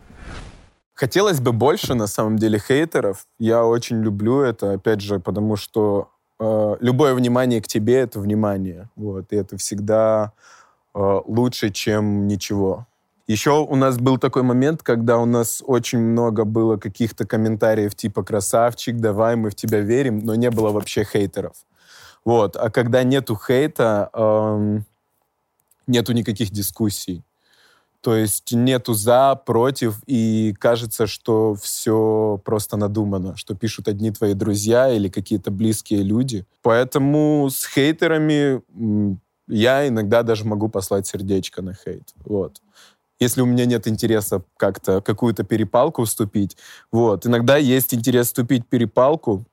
[0.95, 3.27] Хотелось бы больше, на самом деле, хейтеров.
[3.38, 6.09] Я очень люблю это, опять же, потому что
[6.39, 8.89] э, любое внимание к тебе— это внимание.
[8.95, 10.33] Вот, и это всегда
[10.93, 12.88] лучше, чем ничего.
[13.27, 18.23] Еще у нас был такой момент, когда у нас очень много было каких-то комментариев типа
[18.23, 21.56] «красавчик, давай, мы в тебя верим», но не было вообще хейтеров.
[22.25, 22.58] Вот.
[22.58, 24.86] А когда нету хейта, эм,
[25.88, 27.23] нету никаких дискуссий.
[28.01, 34.34] То есть нету за, против, и кажется, что все просто надумано, что пишут одни твои
[34.34, 36.45] друзья или какие-то близкие люди.
[36.62, 38.62] Поэтому с хейтерами
[39.47, 42.13] я иногда даже могу послать сердечко на хейт.
[42.25, 42.62] Вот.
[43.19, 46.58] Если у меня нет интереса как-то какую-то перепалку вступить,
[46.91, 47.25] вот.
[47.25, 49.45] Иногда есть интерес вступить перепалку,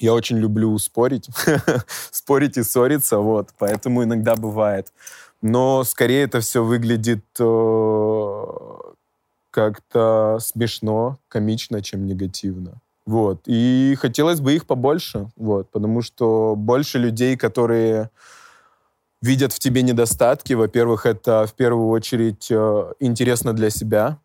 [0.00, 1.28] я очень люблю спорить,
[2.10, 4.92] спорить и ссориться, вот, поэтому иногда бывает
[5.42, 8.44] но скорее это все выглядит э,
[9.50, 12.80] как-то смешно, комично, чем негативно.
[13.04, 13.42] Вот.
[13.46, 18.10] И хотелось бы их побольше, вот, потому что больше людей, которые
[19.22, 24.18] видят в тебе недостатки, во-первых, это в первую очередь э, интересно для себя,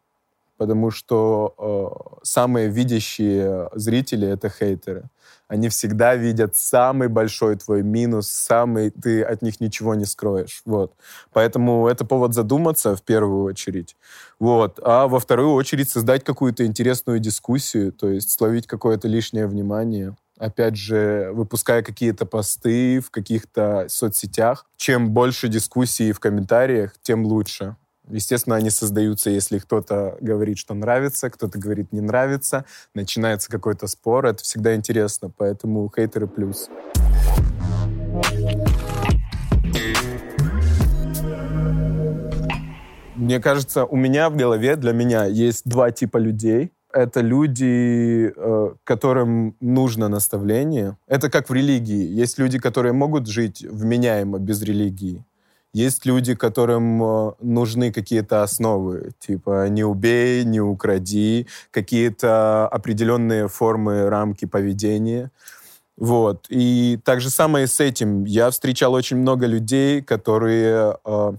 [0.58, 5.04] потому что э, самые видящие зрители— это хейтеры.
[5.48, 10.92] Они всегда видят самый большой твой минус, самый, ты от них ничего не скроешь, вот.
[11.32, 13.96] Поэтому это повод задуматься в первую очередь,
[14.40, 14.80] вот.
[14.84, 20.76] А во вторую очередь создать какую-то интересную дискуссию, то есть словить какое-то лишнее внимание, опять
[20.76, 24.66] же, выпуская какие-то посты в каких-то соцсетях.
[24.78, 27.76] Чем больше дискуссий в комментариях, тем лучше.
[28.10, 34.28] Естественно, они создаются, если кто-то говорит, что нравится, кто-то говорит не нравится, начинается какой-то спор,
[34.28, 36.70] это всегда интересно, поэтому хейтеры плюс.
[43.16, 46.72] Мне кажется, у меня в голове, для меня есть два типа людей.
[46.98, 50.98] Это люди, э, которым нужно наставление.
[51.08, 52.22] Это как в религии.
[52.22, 55.24] Есть люди, которые могут жить вменяемо без религии.
[55.74, 64.10] Есть люди, которым э, нужны какие-то основы, типа не убей, не укради, какие-то определенные формы,
[64.10, 65.30] рамки поведения.
[65.98, 66.48] Вот.
[66.50, 68.24] И так же самое с этим.
[68.26, 71.34] Я встречал очень много людей, которые э,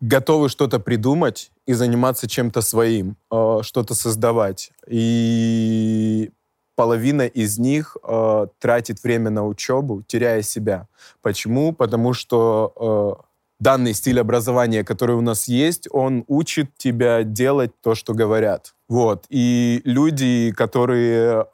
[0.00, 4.72] готовы что-то придумать и заниматься чем-то своим, э, что-то создавать.
[4.88, 6.30] И
[6.74, 10.88] половина из них э, тратит время на учебу, теряя себя.
[11.22, 11.72] Почему?
[11.72, 13.22] Потому что э,
[13.58, 18.74] данный стиль образования, который у нас есть, он учит тебя делать то, что говорят.
[18.88, 19.26] Вот.
[19.28, 21.46] И люди, которые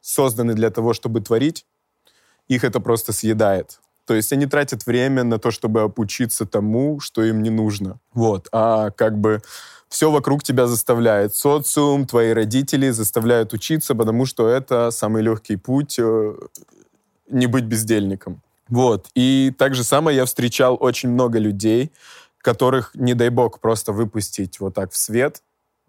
[0.00, 1.66] созданы для того, чтобы творить,
[2.48, 3.78] их это просто съедает.
[4.08, 8.00] То есть они тратят время на то, чтобы обучиться тому, что им не нужно.
[8.14, 8.48] Вот.
[8.52, 9.42] А как бы
[9.90, 11.36] все вокруг тебя заставляет.
[11.36, 16.34] Социум, твои родители заставляют учиться, потому что это самый легкий путь э,
[17.28, 18.40] не быть бездельником.
[18.70, 19.08] Вот.
[19.14, 21.92] И так же самое я встречал очень много людей,
[22.38, 25.42] которых, не дай бог, просто выпустить вот так в свет,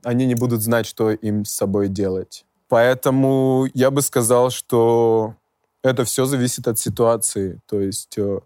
[0.03, 2.43] они не будут знать, что им с собой делать.
[2.67, 5.35] Поэтому я бы сказал, что
[5.83, 7.59] это все зависит от ситуации.
[7.67, 8.39] То есть э,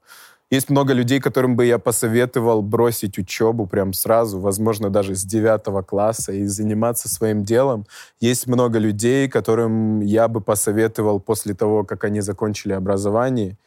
[0.52, 5.82] есть много людей, которым бы я посоветовал бросить учебу прям сразу, возможно, даже с девятого
[5.82, 7.86] класса и заниматься своим делом.
[8.20, 13.58] Есть много людей, которым я бы посоветовал после того, как они закончили образование,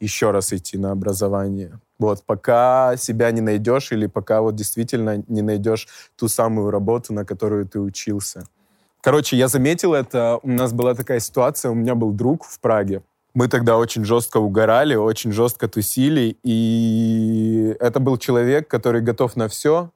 [0.00, 1.78] еще раз идти на образование.
[1.98, 7.26] Вот, пока себя не найдешь или пока вот действительно не найдешь ту самую работу, на
[7.26, 8.44] которую ты учился.
[9.00, 10.38] Короче, я заметил это.
[10.42, 13.02] У нас была такая ситуация, у меня был друг в Праге.
[13.34, 19.48] Мы тогда очень жестко угорали, очень жестко тусили, и это был человек, который готов на
[19.48, 19.90] все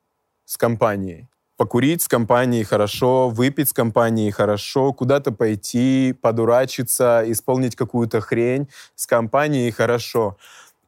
[0.44, 8.20] с компанией покурить с компанией хорошо, выпить с компанией хорошо, куда-то пойти, подурачиться, исполнить какую-то
[8.20, 10.36] хрень с компанией хорошо.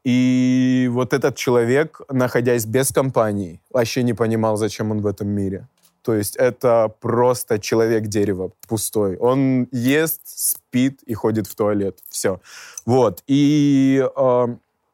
[0.04, 5.66] И вот этот человек, находясь без компании, вообще не понимал, зачем он в этом мире.
[6.06, 9.16] То есть это просто человек-дерево пустой.
[9.16, 11.98] Он ест, спит и ходит в туалет.
[12.08, 12.40] Все.
[12.84, 13.24] Вот.
[13.26, 14.46] И э,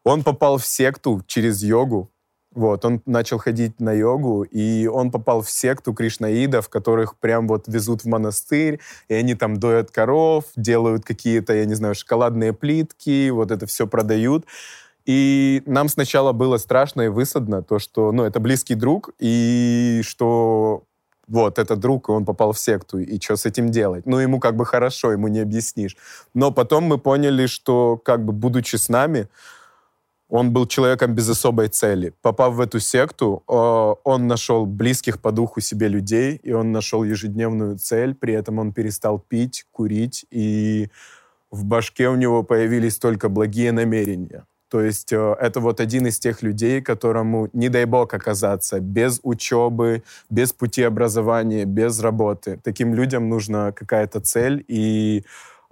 [0.04, 2.08] он попал в секту через йогу,
[2.54, 7.68] вот, он начал ходить на йогу, и он попал в секту кришнаидов, которых прям вот
[7.68, 13.28] везут в монастырь, и они там доят коров, делают какие-то, я не знаю, шоколадные плитки,
[13.30, 14.46] вот это все продают.
[15.04, 20.84] И нам сначала было страшно и высадно, то, что, ну, это близкий друг, и что
[21.28, 24.06] вот, этот друг, он попал в секту, и что с этим делать?
[24.06, 25.96] Ну, ему как бы хорошо, ему не объяснишь.
[26.34, 29.28] Но потом мы поняли, что, как бы, будучи с нами,
[30.28, 32.14] он был человеком без особой цели.
[32.22, 33.52] Попав в эту секту, э,
[34.04, 38.72] он нашел близких по духу себе людей, и он нашел ежедневную цель, при этом он
[38.72, 40.88] перестал пить, курить, и
[41.50, 44.44] в башке у него появились только благие намерения.
[44.72, 49.20] То есть э, это вот один из тех людей, которому, не дай бог, оказаться без
[49.22, 52.58] учебы, без пути образования, без работы.
[52.64, 55.24] Таким людям нужна какая-то цель и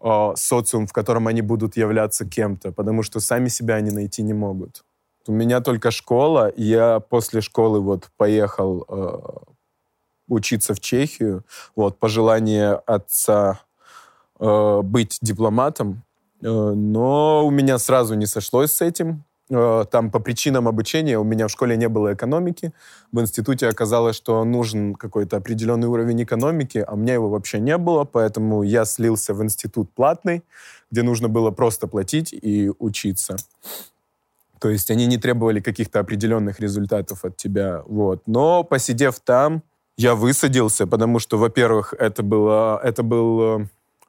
[0.02, 4.34] э, социум, в котором они будут являться кем-то, потому что сами себя они найти не
[4.34, 4.84] могут.
[5.26, 9.18] У меня только школа, я после школы вот поехал э,
[10.28, 11.42] учиться в Чехию,
[11.74, 13.60] вот, пожелание отца
[14.38, 16.02] э, быть дипломатом,
[16.40, 19.24] но у меня сразу не сошлось с этим.
[19.50, 22.72] Э, там по причинам обучения у меня в школе не было экономики.
[23.12, 27.76] В институте оказалось, что нужен какой-то определенный уровень экономики, а у меня его вообще не
[27.76, 30.42] было, поэтому я слился в институт платный,
[30.90, 33.36] где нужно было просто платить и учиться.
[34.60, 37.82] То есть они не требовали каких-то определенных результатов от тебя.
[37.86, 38.22] Вот.
[38.26, 39.62] Но посидев там,
[39.96, 43.66] я высадился, потому что, во-первых, это, было, это был э,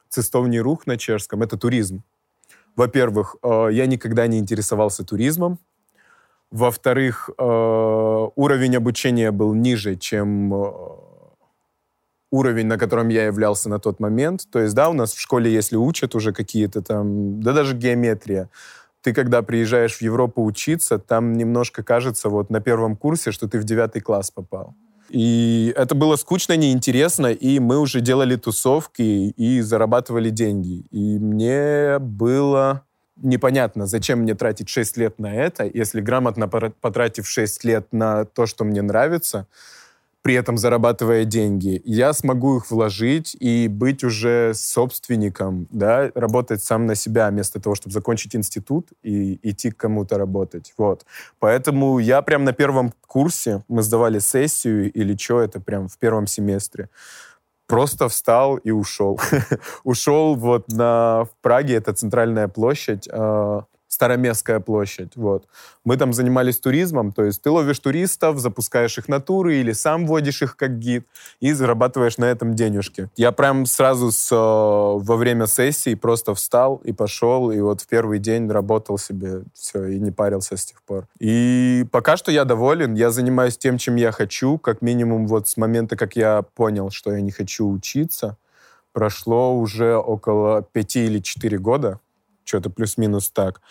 [0.08, 2.02] цистовний рух на чешском, это туризм.
[2.76, 5.58] Во-первых, э, я никогда не интересовался туризмом.
[6.50, 7.42] Во-вторых, э,
[8.36, 10.72] уровень обучения был ниже, чем э,
[12.30, 14.46] уровень, на котором я являлся на тот момент.
[14.50, 18.48] То есть, да, у нас в школе, если учат уже какие-то там, да даже геометрия,
[19.02, 23.58] ты, когда приезжаешь в Европу учиться, там немножко кажется вот на первом курсе, что ты
[23.58, 24.74] в девятый класс попал.
[25.12, 30.86] И это было скучно, неинтересно, и мы уже делали тусовки и зарабатывали деньги.
[30.90, 37.62] И мне было непонятно, зачем мне тратить 6 лет на это, если грамотно потратив 6
[37.64, 39.46] лет на то, что мне нравится,
[40.22, 46.86] при этом зарабатывая деньги, я смогу их вложить и быть уже собственником, да, работать сам
[46.86, 50.72] на себя, вместо того, чтобы закончить институт и идти к кому-то работать.
[50.78, 51.04] Вот.
[51.40, 56.28] Поэтому я прям на первом курсе, мы сдавали сессию или что, это прям в первом
[56.28, 56.88] семестре,
[57.66, 59.20] просто встал и ушел.
[59.84, 61.24] ушел вот на...
[61.24, 65.16] В Праге, это центральная площадь, а, Староместская площадь.
[65.16, 65.44] Вот.
[65.84, 70.06] Мы там занимались туризмом, то есть ты ловишь туристов, запускаешь их на туры или сам
[70.06, 71.06] водишь их как гид
[71.40, 73.10] и зарабатываешь на этом денежки.
[73.16, 77.86] Я прям сразу с, э, во время сессии просто встал и пошел, и вот в
[77.86, 81.06] первый день работал себе, все, и не парился с тех пор.
[81.18, 85.58] И пока что я доволен, я занимаюсь тем, чем я хочу, как минимум вот с
[85.58, 88.38] момента, как я понял, что я не хочу учиться,
[88.94, 92.00] прошло уже около пяти или четыре года,
[92.52, 93.62] что-то плюс-минус так.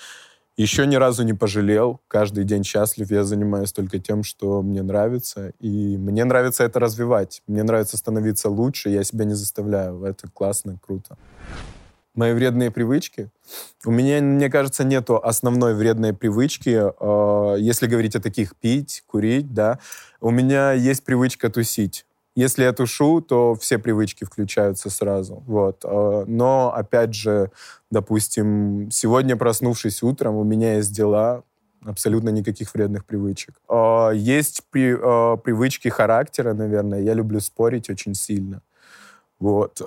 [0.58, 5.54] Еще ни разу не пожалел, каждый день счастлив, я занимаюсь только тем, что мне нравится,
[5.60, 10.78] и мне нравится это развивать, мне нравится становиться лучше, я себя не заставляю, это классно,
[10.86, 11.17] круто.
[12.15, 13.30] Мои вредные привычки.
[13.86, 19.54] У меня, мне кажется, нету основной вредной привычки, э, если говорить о таких пить, курить,
[19.54, 19.80] да.
[20.20, 22.06] У меня есть привычка тусить.
[22.36, 25.44] Если я тушу, то все привычки включаются сразу.
[25.46, 25.84] Вот.
[25.84, 27.52] А, но, опять же,
[27.89, 31.44] допустим, сегодня, проснувшись утром, у меня есть дела,
[31.84, 33.60] абсолютно никаких вредных привычек.
[33.67, 37.02] А, есть при, а, привычки характера, наверное.
[37.02, 38.62] Я люблю спорить очень сильно.
[39.39, 39.82] Вот.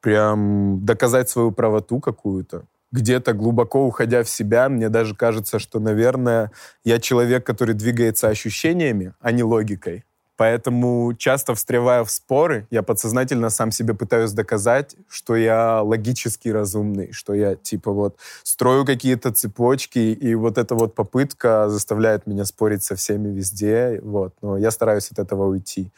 [0.00, 6.52] Прям доказать свою правоту какую-то где-то глубоко уходя в себя, мне даже кажется, что, наверное,
[6.84, 10.04] я человек, который двигается ощущениями, а не логикой.
[10.36, 17.12] Поэтому часто встревая в споры, я подсознательно сам себе пытаюсь доказать, что я логически разумный,
[17.12, 22.82] что я типа вот строю какие-то цепочки, и вот эта вот попытка заставляет меня спорить
[22.82, 24.34] со всеми везде, вот.
[24.40, 25.90] Но я стараюсь от этого уйти.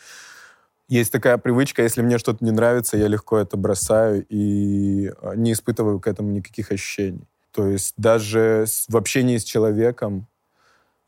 [0.89, 5.53] Есть такая привычка, если мне что-то не нравится, я легко это бросаю и а, не
[5.53, 7.27] испытываю к этому никаких ощущений.
[7.53, 10.27] То есть даже в общении с человеком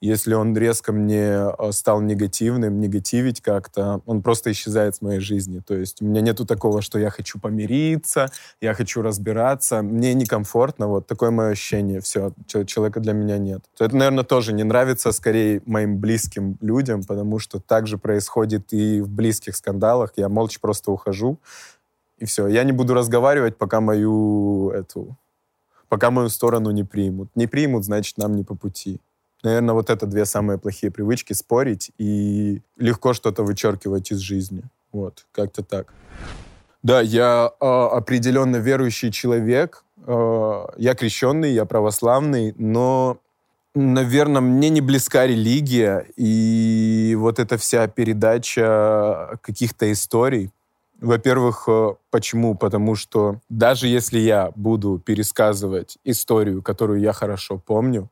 [0.01, 5.61] если он резко мне э, стал негативным, негативить как-то, он просто исчезает с моей жизни.
[5.61, 8.31] То есть у меня нету такого, что я хочу помириться,
[8.61, 9.83] я хочу разбираться.
[9.83, 12.01] Мне некомфортно, вот такое мое ощущение.
[12.01, 12.33] Все,
[12.67, 13.65] человека для меня нет.
[13.79, 19.01] Это, наверное, тоже не нравится скорее моим близким людям, потому что так же происходит и
[19.01, 20.13] в близких скандалах.
[20.17, 21.39] Я молча просто ухожу,
[22.19, 22.47] и все.
[22.49, 25.17] Я не буду разговаривать, пока мою эту
[25.89, 27.31] пока мою сторону не примут.
[27.35, 29.01] Не примут, значит, нам не по пути.
[29.47, 34.65] Наверное, вот это две самые плохие привычки— спорить и легко что-то вычеркивать из жизни.
[34.91, 35.95] Вот, как-то так.
[36.83, 39.85] Да, я э, определенно верующий человек.
[40.05, 43.19] Э, я крещенный, я православный, но
[43.79, 50.51] Наверное, мне не близка религия, и вот эта вся передача каких-то историй.
[50.99, 52.57] Во-первых, э, почему?
[52.57, 58.09] Потому что даже если я буду пересказывать историю, которую я хорошо помню,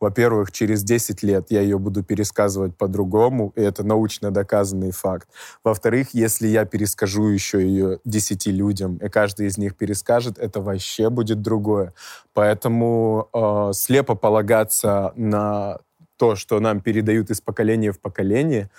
[0.00, 5.28] во-первых, через 10 лет я ее буду пересказывать по-другому, и это научно доказанный факт.
[5.64, 11.10] Во-вторых, если я перескажу еще ее 10 людям, и каждый из них перескажет, это вообще
[11.10, 11.92] будет другое.
[12.32, 15.78] Поэтому э, слепо полагаться на
[16.16, 18.70] то, что нам передают из поколения в поколение,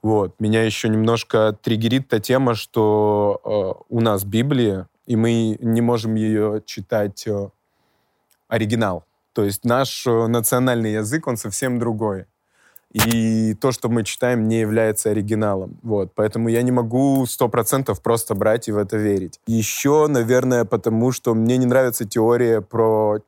[0.00, 0.38] вот.
[0.38, 6.14] Меня еще немножко триггерит та тема, что э, у нас Библия, и мы не можем
[6.14, 7.48] ее читать э,
[8.46, 9.07] оригинал.
[9.38, 12.24] То есть наш э, национальный язык, он совсем другой.
[12.92, 15.78] И то, что мы читаем, не является оригиналом.
[15.84, 16.10] Вот.
[16.16, 19.38] Поэтому я не могу сто процентов просто брать и в это верить.
[19.46, 23.20] Еще, наверное, потому что мне не нравится теория про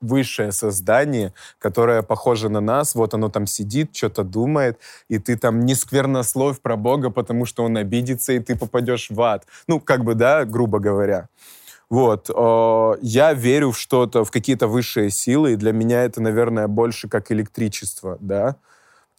[0.00, 4.78] высшее создание, которое похоже на нас, вот оно там сидит, что-то думает,
[5.10, 9.20] и ты там не сквернословь про Бога, потому что он обидится, и ты попадешь в
[9.20, 9.46] ад.
[9.68, 11.28] Ну, как бы, да, грубо говоря.
[11.88, 12.30] Вот.
[12.34, 17.08] Э, я верю в что-то, в какие-то высшие силы, и для меня это, наверное, больше
[17.08, 18.56] как электричество, да.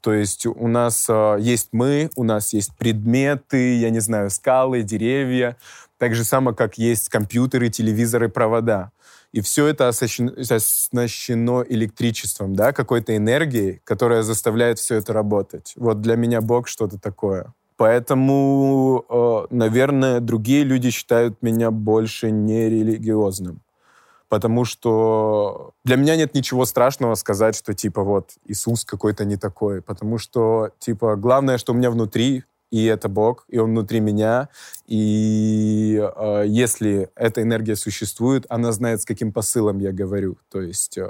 [0.02, 4.84] То есть у нас э, есть мы, у нас есть предметы, я не знаю, скалы,
[4.84, 5.58] деревья,
[5.98, 8.92] так же само, как есть компьютеры, телевизоры, провода.
[9.34, 15.74] И все это оснащено электричеством, да, какой-то энергией, которая заставляет все это работать.
[15.76, 17.54] Вот для меня Бог что-то такое.
[17.78, 23.62] Поэтому, э, наверное, другие люди считают меня больше нерелигиозным.
[24.30, 29.82] Потому что для меня нет ничего страшного сказать, что типа вот Иисус какой-то не такой.
[29.82, 34.50] Потому что типа главное, что у меня внутри, и это Бог, и Он внутри меня.
[34.88, 40.38] И э, если эта энергия существует, она знает, с каким посылом я говорю.
[40.50, 41.10] То есть э,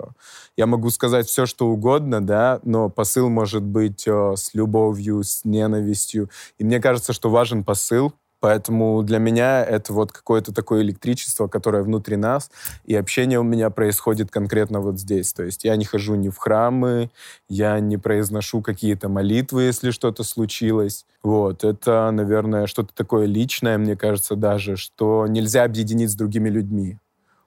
[0.55, 5.45] я могу сказать все, что угодно, да, но посыл может быть э, с любовью, с
[5.45, 6.29] ненавистью.
[6.57, 11.83] И мне кажется, что важен посыл, Поэтому для меня это вот какое-то такое электричество, которое
[11.83, 12.51] внутри нас,
[12.85, 15.33] и общение у меня происходит конкретно вот здесь.
[15.33, 17.09] То есть я не хожу ни в храмы,
[17.49, 21.05] я не произношу какие-то молитвы, если что-то случилось.
[21.23, 26.97] Вот, это, наверное, что-то такое личное, мне кажется, даже, что нельзя объединить с другими людьми.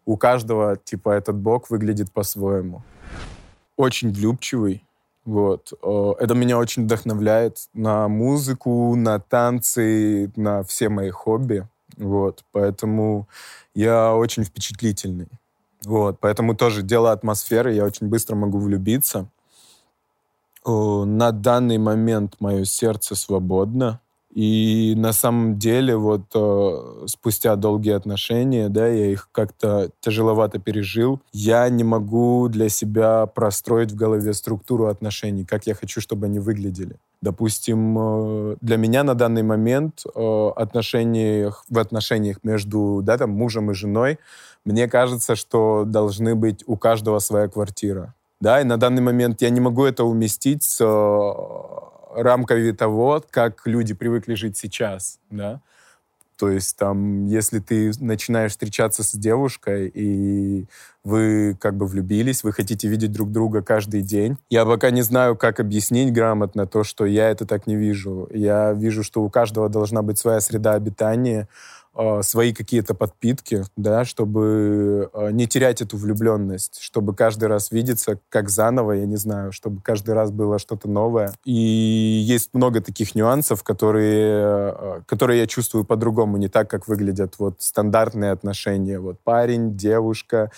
[0.04, 2.82] У каждого, типа, этот бог выглядит по-своему.
[3.76, 4.84] Очень влюбчивый,
[5.24, 5.72] вот.
[6.18, 11.66] Это меня очень вдохновляет на музыку, на танцы, на все мои хобби.
[11.96, 12.44] Вот.
[12.52, 13.28] Поэтому
[13.74, 15.28] я очень впечатлительный.
[15.84, 16.18] Вот.
[16.20, 19.28] Поэтому тоже дело атмосферы, я очень быстро могу влюбиться.
[20.64, 24.00] На данный момент мое сердце свободно.
[24.32, 31.20] И на самом деле вот э, спустя долгие отношения, да, я их как-то тяжеловато пережил,
[31.32, 36.38] я не могу для себя простроить в голове структуру отношений, как я хочу, чтобы они
[36.38, 36.96] выглядели.
[37.20, 43.72] Допустим, э, для меня на данный момент э, отношениях, в отношениях между да, там, мужем
[43.72, 44.20] и женой,
[44.64, 48.14] мне кажется, что должны быть у каждого своя квартира.
[48.40, 50.80] Да, и на данный момент я не могу это уместить с
[52.14, 55.60] рамками того, как люди привыкли жить сейчас, да.
[56.40, 60.64] То есть там, если ты начинаешь встречаться с девушкой, и
[61.04, 64.38] вы как бы влюбились, вы хотите видеть друг друга каждый день.
[64.48, 68.26] Я пока не знаю, как объяснить грамотно то, что я это так не вижу.
[68.32, 71.46] Я вижу, что у каждого должна быть своя среда обитания,
[72.22, 78.48] свои какие-то подпитки, да, чтобы э, не терять эту влюбленность, чтобы каждый раз видеться как
[78.48, 81.32] заново, я не знаю, чтобы каждый раз было что-то новое.
[81.44, 87.34] И есть много таких нюансов, которые, э, которые я чувствую по-другому, не так, как выглядят
[87.38, 89.00] вот стандартные отношения.
[89.00, 90.50] Вот парень, девушка,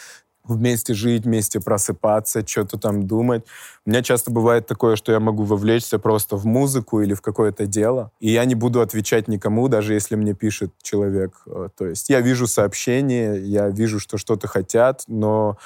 [0.44, 3.44] вместе жить, вместе просыпаться, что-то там думать.
[3.86, 7.66] У меня часто бывает такое, что я могу вовлечься просто в музыку или в какое-то
[7.66, 11.42] дело, и я не буду отвечать никому, даже если мне пишет человек.
[11.46, 15.58] Э, то есть я вижу сообщения, я вижу, что что-то хотят, но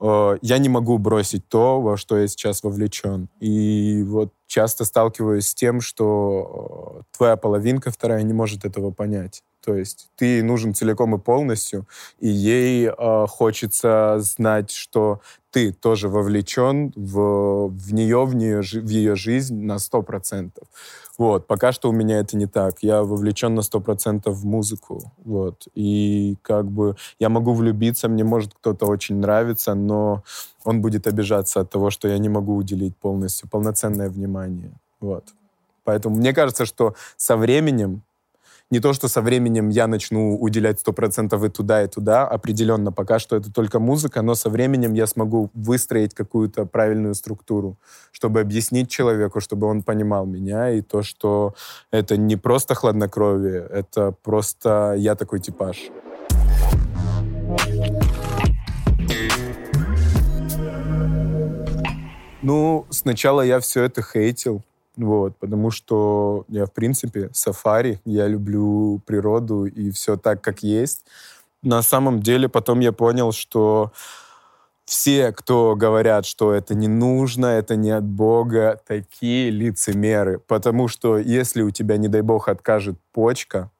[0.00, 3.28] э, я не могу бросить то, во что я сейчас вовлечен.
[3.40, 9.42] И вот часто сталкиваюсь с тем, что э, твоя половинка вторая не может этого понять.
[9.64, 11.86] То есть ты нужен целиком и полностью,
[12.20, 18.88] и ей э, хочется знать, что ты тоже вовлечен в, в нее, в, нее, в
[18.88, 20.52] ее жизнь на 100%.
[21.18, 22.76] Вот, пока что у меня это не так.
[22.80, 25.12] Я вовлечен на 100% в музыку.
[25.24, 30.22] Вот, и как бы я могу влюбиться, мне может кто-то очень нравится, но
[30.64, 34.70] он будет обижаться от того, что я не могу уделить полностью полноценное внимание.
[35.00, 35.24] Вот.
[35.82, 38.02] Поэтому мне кажется, что со временем
[38.70, 42.92] Не то, что со временем я начну уделять 100% и туда, и туда, определенно.
[42.92, 47.78] Пока что это только музыка, но со временем я смогу выстроить какую-то правильную структуру,
[48.12, 51.54] чтобы объяснить человеку, чтобы он понимал меня, и то, что
[51.90, 55.90] это не просто хладнокровие, это просто я такой типаж.
[62.42, 64.62] Ну, сначала я все это хейтил,
[64.98, 71.04] вот, потому что я, в принципе, сафари, я люблю природу и все так, как есть.
[71.62, 73.92] На самом деле потом я понял, что
[74.84, 80.40] все, кто говорят, что это не нужно, это не от Бога, такие лицемеры.
[80.40, 83.70] Потому что если у тебя, не дай Бог, откажет почка,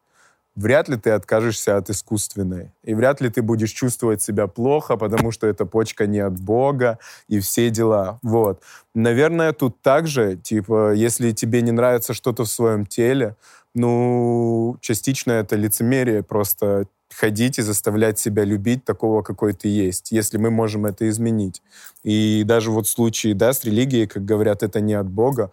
[0.58, 2.72] вряд ли ты откажешься от искусственной.
[2.82, 6.98] И вряд ли ты будешь чувствовать себя плохо, потому что эта почка не от Бога
[7.28, 8.18] и все дела.
[8.22, 8.62] Вот.
[8.94, 13.36] Наверное, тут также, типа, если тебе не нравится что-то в своем теле,
[13.74, 20.38] ну, частично это лицемерие просто ходить и заставлять себя любить такого, какой ты есть, если
[20.38, 21.62] мы можем это изменить.
[22.02, 25.52] И даже вот в случае, да, с религией, как говорят, это не от Бога,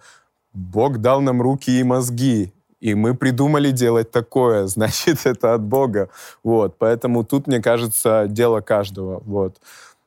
[0.53, 6.09] Бог дал нам руки и мозги, и мы придумали делать такое, значит, это от Бога.
[6.43, 9.21] Вот, поэтому тут, мне кажется, дело каждого.
[9.26, 9.57] Вот.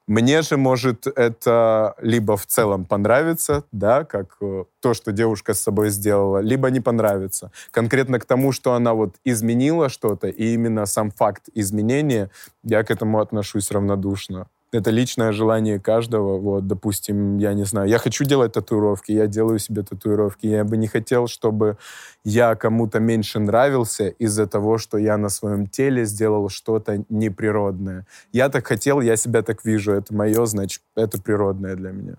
[0.09, 5.61] Мне же может это либо в целом понравиться, да, как э, то, что девушка с
[5.61, 7.51] собой сделала, либо не понравится.
[7.71, 12.31] Конкретно к тому, что она вот изменила что-то, и именно сам факт изменения,
[12.65, 16.39] я к этому отношусь равнодушно это личное желание каждого.
[16.39, 20.47] Вот, допустим, я не знаю, я хочу делать татуировки, я делаю себе татуировки.
[20.47, 21.77] Я бы не хотел, чтобы
[22.25, 28.07] я кому-то меньше нравился из-за того, что я на своем теле сделал что-то неприродное.
[28.33, 29.93] Я так хотел, я себя так вижу.
[29.93, 32.17] Это мое, значит, это природное для меня.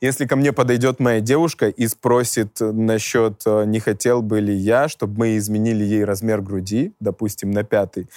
[0.00, 4.88] Если ко мне подойдет моя девушка и спросит насчет, э, не хотел бы ли я,
[4.88, 8.08] чтобы мы изменили ей размер груди, допустим, на пятый,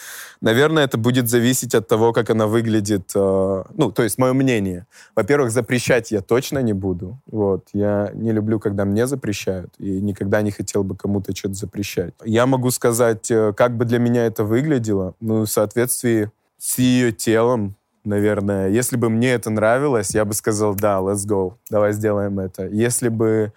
[0.41, 3.11] наверное, это будет зависеть от того, как она выглядит.
[3.15, 4.85] Э, ну, то есть мое мнение.
[5.15, 7.19] Во-первых, запрещать я точно не буду.
[7.25, 7.67] Вот.
[7.73, 12.13] Я не люблю, когда мне запрещают, и никогда не хотел бы кому-то что-то запрещать.
[12.23, 15.15] Я могу сказать, э, как бы для меня это выглядело.
[15.19, 16.29] Ну, в соответствии
[16.59, 18.69] с ее телом, наверное.
[18.69, 22.67] Если бы мне это нравилось, я бы сказал, да, let's go, давай сделаем это.
[22.67, 23.53] Если бы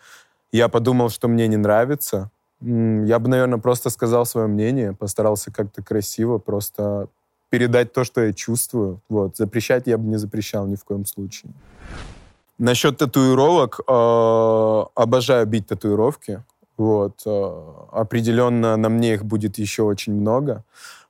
[0.53, 2.31] я подумал, что мне не нравится,
[2.61, 7.09] я бы, наверное, просто сказал свое мнение, постарался как-то красиво просто
[7.51, 9.01] передать то, что я чувствую.
[9.09, 9.37] Вот.
[9.37, 11.53] Запрещать я бы не запрещал ни в коем случае.
[12.59, 16.43] Насчет татуировок, э, обожаю бить татуировки.
[16.77, 17.23] Вот.
[17.27, 20.65] Э, определенно на мне их будет еще очень много.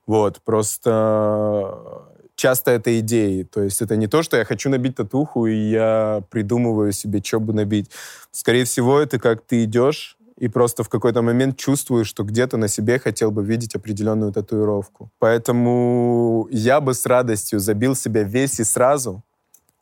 [0.05, 0.41] Вот.
[0.43, 2.03] Просто
[2.35, 3.43] часто это идеи.
[3.43, 7.39] То есть это не то, что я хочу набить татуху, и я придумываю себе, что
[7.39, 7.89] бы набить.
[8.31, 12.67] Скорее всего, это как ты идешь и просто в какой-то момент чувствуешь, что где-то на
[12.67, 15.09] себе хотел бы видеть определенную татуировку.
[15.19, 19.23] Поэтому я бы с радостью забил себя весь и сразу,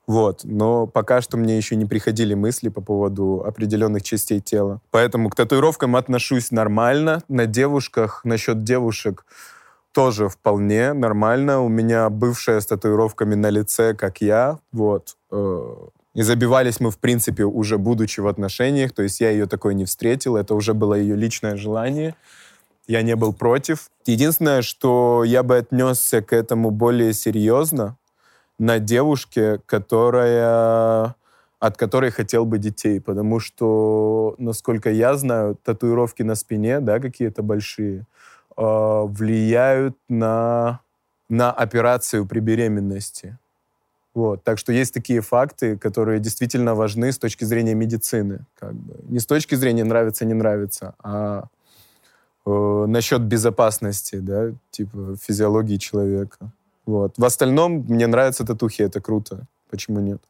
[0.06, 0.42] вот.
[0.44, 4.82] Но пока что мне еще не приходили мысли по поводу определенных частей тела.
[4.92, 7.24] Поэтому к татуировкам отношусь нормально.
[7.30, 9.26] На девушках, насчет девушек,
[9.94, 11.62] тоже вполне нормально.
[11.62, 15.16] У меня бывшая с татуировками на лице, как я, вот.
[15.32, 15.76] Э,
[16.16, 19.86] и забивались мы, в принципе, уже будучи в отношениях, то есть я ее такой не
[19.86, 22.16] встретил, это уже было ее личное желание.
[22.88, 23.90] Я не был против.
[24.06, 27.98] Единственное, что я бы отнесся к этому более серьезно
[28.60, 31.16] на девушке, которая
[31.60, 37.42] от которой хотел бы детей, потому что, насколько я знаю, татуировки на спине, да, какие-то
[37.42, 38.06] большие,
[38.58, 40.82] влияют на,
[41.30, 43.38] на операцию при беременности.
[44.14, 44.44] Вот.
[44.44, 48.46] Так что есть такие факты, которые действительно важны с точки зрения медицины.
[48.60, 48.96] Как бы.
[49.10, 51.46] Не с точки зрения нравится, не нравится, а
[52.46, 56.52] э, насчет безопасности, да, типа физиологии человека.
[56.86, 57.14] Вот.
[57.18, 59.46] В остальном мне нравятся татухи, это круто.
[59.70, 60.22] Почему нет?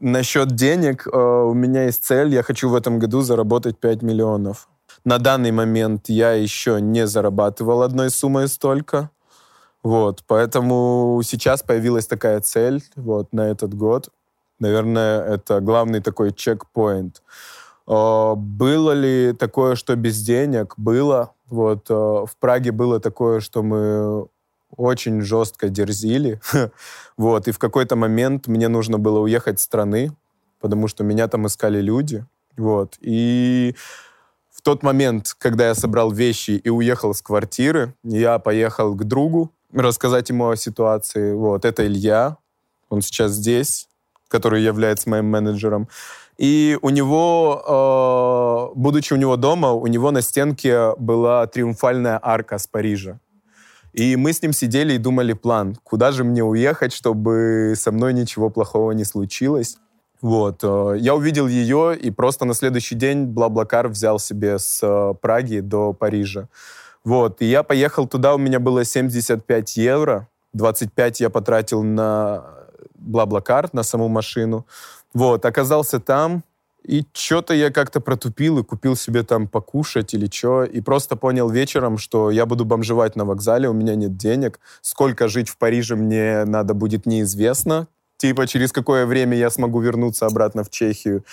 [0.00, 4.68] Насчет денег, э, у меня есть цель, я хочу в этом году заработать 5 миллионов.
[5.04, 9.10] На данный момент я еще не зарабатывал одной суммой столько.
[9.82, 14.10] Вот, поэтому сейчас появилась такая цель вот на этот год.
[14.60, 17.20] Наверное, это главный такой чекпоинт.
[17.88, 20.74] А, было ли такое, что без денег?
[20.76, 21.32] Было.
[21.48, 24.28] Вот а, в Праге было такое, что мы
[24.76, 26.40] очень жестко дерзили.
[27.16, 30.12] вот, и в какой-то момент мне нужно было уехать с страны,
[30.60, 32.24] потому что меня там искали люди.
[32.56, 33.74] Вот, и
[34.52, 39.50] в тот момент, когда я собрал вещи и уехал с квартиры, я поехал к другу
[39.72, 41.32] рассказать ему о ситуации.
[41.32, 42.36] Вот, это Илья,
[42.90, 43.88] он сейчас здесь,
[44.28, 45.88] который является моим менеджером.
[46.38, 52.58] И у него, э, будучи у него дома, у него на стенке была триумфальная арка
[52.58, 53.18] с Парижа.
[53.92, 58.14] И мы с ним сидели и думали план, куда же мне уехать, чтобы со мной
[58.14, 59.76] ничего плохого не случилось.
[60.22, 60.60] Вот.
[60.62, 65.58] Э, я увидел ее, и просто на следующий день Блаблакар взял себе с э, Праги
[65.58, 66.48] до Парижа.
[67.04, 67.42] Вот.
[67.42, 70.28] И я поехал туда, у меня было 75 евро.
[70.52, 72.44] 25 я потратил на
[72.94, 74.64] Блаблакар, на саму машину.
[75.12, 75.44] Вот.
[75.44, 76.44] Оказался там,
[76.84, 80.62] и что-то я как-то протупил и купил себе там покушать или что.
[80.62, 84.60] И просто понял вечером, что я буду бомжевать на вокзале, у меня нет денег.
[84.82, 87.88] Сколько жить в Париже мне надо будет неизвестно
[88.22, 91.24] типа через какое время я смогу вернуться обратно в Чехию.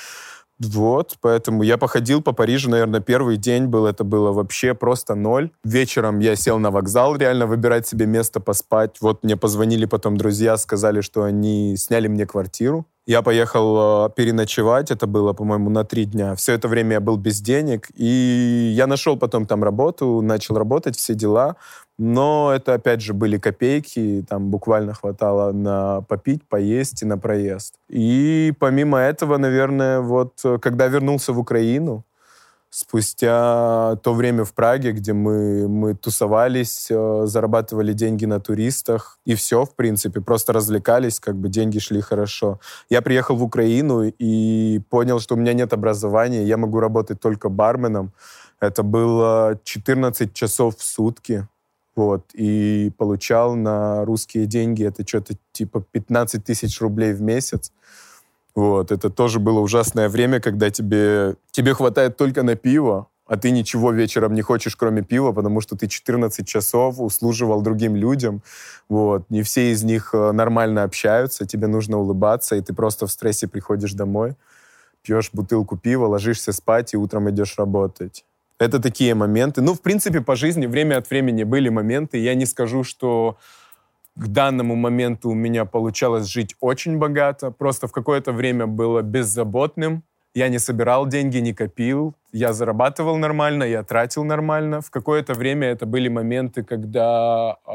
[0.60, 5.52] Вот, поэтому я походил по Парижу, наверное, первый день был, это было вообще просто ноль.
[5.64, 8.98] Вечером я сел на вокзал, реально выбирать себе место поспать.
[9.02, 12.86] Вот мне позвонили потом друзья, сказали, что они сняли мне квартиру.
[13.08, 16.36] Я поехал э, переночевать, это было, по-моему, на три дня.
[16.36, 20.96] Все это время я был без денег, и я нашел потом там работу, начал работать,
[20.96, 21.56] все дела.
[21.98, 27.74] Но это, опять же, были копейки, там буквально хватало на попить, поесть и на проезд.
[27.90, 32.06] И помимо этого, наверное, вот э, когда вернулся в Украину,
[32.70, 39.36] спустя то время в Праге, где мы, мы тусовались, э, зарабатывали деньги на туристах, и
[39.36, 42.60] все, в принципе, просто развлекались, как бы деньги шли хорошо.
[42.90, 47.50] Я приехал в Украину и понял, что у меня нет образования, я могу работать только
[47.50, 48.14] барменом.
[48.60, 51.48] Это было 14 часов в сутки
[51.96, 57.72] вот, и получал на русские деньги, это что-то типа 15 тысяч рублей в месяц.
[58.60, 63.52] Вот, это тоже было ужасное время, когда тебе, тебе хватает только на пиво, а ты
[63.52, 68.42] ничего вечером не хочешь, кроме пива, потому что ты 14 часов услуживал другим людям.
[68.90, 69.30] Вот.
[69.30, 73.48] Не все из них э, нормально общаются, тебе нужно улыбаться, и ты просто в стрессе
[73.48, 74.36] приходишь домой,
[75.04, 78.26] пьешь бутылку пива, ложишься спать и утром идешь работать.
[78.60, 79.62] Это такие моменты.
[79.62, 82.18] Ну, в принципе, по жизни время от времени были моменты.
[82.18, 83.38] Я не скажу, что
[84.16, 87.52] к данному моменту у меня получалось жить очень богато.
[87.52, 90.04] Просто в какое-то время было беззаботным.
[90.34, 92.16] Я не собирал деньги, не копил.
[92.32, 94.82] Я зарабатывал нормально, я тратил нормально.
[94.82, 97.72] В какое-то время это были моменты, когда э,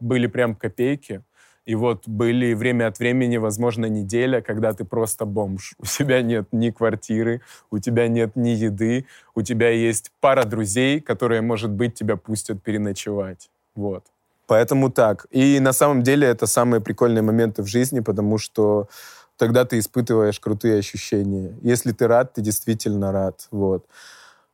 [0.00, 1.22] были прям копейки.
[1.64, 5.74] И вот были время от времени, возможно, неделя, когда ты просто бомж.
[5.78, 7.40] У тебя нет ни квартиры,
[7.70, 9.04] у тебя нет ни еды,
[9.34, 13.50] у тебя есть пара друзей, которые, может быть, тебя пустят переночевать.
[13.74, 14.04] Вот.
[14.48, 15.26] Поэтому так.
[15.30, 18.88] И на самом деле это самые прикольные моменты в жизни, потому что
[19.36, 21.56] тогда ты испытываешь крутые ощущения.
[21.62, 23.46] Если ты рад, ты действительно рад.
[23.52, 23.84] Вот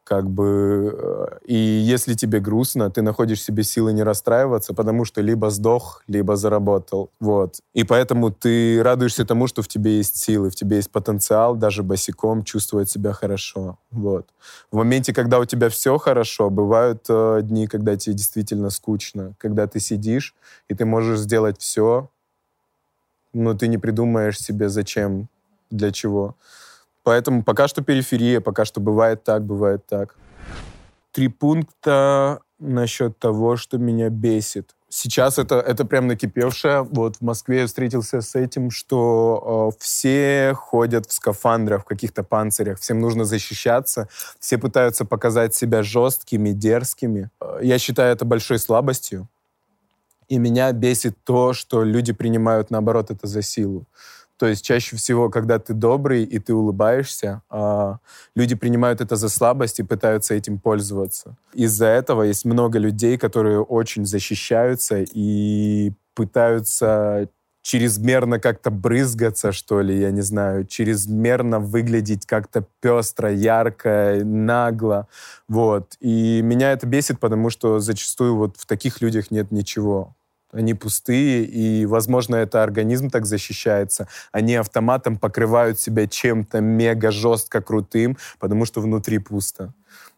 [0.04, 5.22] как бы, э, и если тебе грустно, ты находишь себе силы не расстраиваться, потому что
[5.22, 7.60] либо сдох, либо заработал, вот.
[7.72, 11.82] И поэтому ты радуешься тому, что в тебе есть силы, в тебе есть потенциал даже
[11.82, 14.26] босиком чувствовать себя хорошо, вот.
[14.70, 19.66] В моменте, когда у тебя все хорошо, бывают э, дни, когда тебе действительно скучно, когда
[19.66, 20.34] ты сидишь,
[20.68, 22.10] и ты можешь сделать все,
[23.32, 25.28] но ты не придумаешь себе зачем,
[25.70, 26.36] для чего.
[27.04, 30.16] Поэтому пока что периферия, пока что бывает так, бывает так.
[31.12, 34.74] Три пункта насчет того, что меня бесит.
[34.88, 36.82] Сейчас это, это прям накипевшее.
[36.82, 42.22] Вот в Москве я встретился с этим, что э, все ходят в скафандрах, в каких-то
[42.22, 47.28] панцирях, всем нужно защищаться, все пытаются показать себя жесткими, дерзкими.
[47.40, 49.28] Э, я считаю это большой слабостью.
[50.28, 53.86] И меня бесит то, что люди принимают, наоборот, это за силу.
[54.38, 57.98] То есть чаще всего, когда ты добрый и ты улыбаешься, а,
[58.34, 61.36] люди принимают это за слабость и пытаются этим пользоваться.
[61.52, 67.28] Из-за этого есть много людей, которые очень защищаются и пытаются
[67.62, 75.08] чрезмерно как-то брызгаться, что ли, я не знаю, чрезмерно выглядеть как-то пестро, ярко, нагло,
[75.48, 75.96] вот.
[76.00, 80.14] И меня это бесит, потому что зачастую вот в таких людях нет ничего
[80.54, 84.08] они пустые, и, возможно, это организм так защищается.
[84.32, 89.72] Они автоматом покрывают себя чем-то мега жестко крутым, потому что внутри пусто.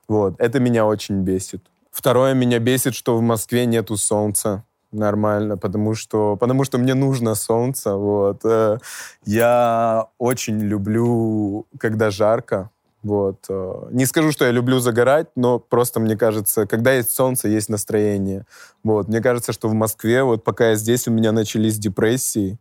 [0.09, 1.63] Вот, это меня очень бесит.
[1.91, 7.35] Второе, меня бесит, что в Москве нету солнца нормально, потому что, потому что мне нужно
[7.35, 7.95] солнце.
[7.95, 8.41] Вот.
[8.45, 8.79] Э,
[9.25, 12.71] я очень люблю, когда жарко,
[13.07, 13.45] вот.
[13.49, 17.69] Э, не скажу, что я люблю загорать, но просто мне кажется, когда есть солнце, есть
[17.69, 18.45] настроение.
[18.83, 19.07] Вот.
[19.07, 22.59] Мне кажется, что в Москве, вот пока я здесь, у меня начались депрессии,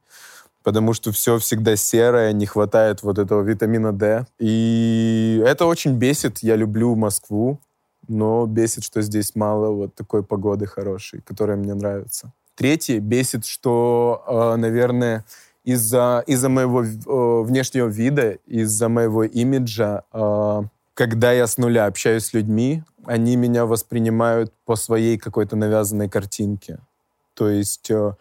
[0.64, 4.28] потому что все всегда серое, не хватает вот этого витамина D.
[4.38, 6.44] И это очень бесит.
[6.44, 7.60] Я люблю Москву,
[8.08, 12.32] но бесит, что здесь мало вот такой погоды хорошей, которая мне нравится.
[12.54, 15.26] Третье, бесит, что, э, наверное,
[15.66, 20.62] из-за из моего э, внешнего вида, из-за моего имиджа, э,
[20.94, 26.78] когда я с нуля общаюсь с людьми, они меня воспринимают по своей какой-то навязанной картинке.
[27.34, 28.14] То есть э,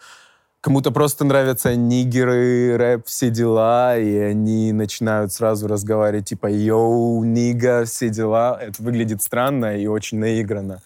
[0.63, 7.85] кому-то просто нравятся нигеры, рэп, все дела, и они начинают сразу разговаривать типа «йоу, нига,
[7.85, 8.59] все дела».
[8.61, 10.81] Это выглядит странно и очень наигранно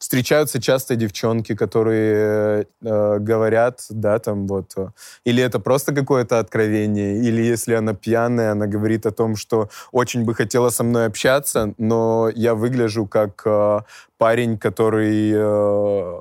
[0.00, 4.88] встречаются часто девчонки, которые э, говорят, да, там вот, э,
[5.26, 10.24] или это просто какое-то откровение, или если она пьяная, она говорит о том, что очень
[10.24, 13.80] бы хотела со мной общаться, но я выгляжу как э,
[14.16, 16.12] парень, который, э,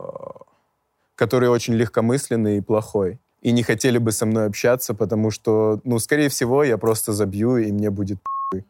[1.15, 3.17] который очень легкомысленный и плохой.
[3.41, 7.55] И не хотели бы со мной общаться, потому что, ну, скорее всего, я просто забью,
[7.55, 8.17] и мне будет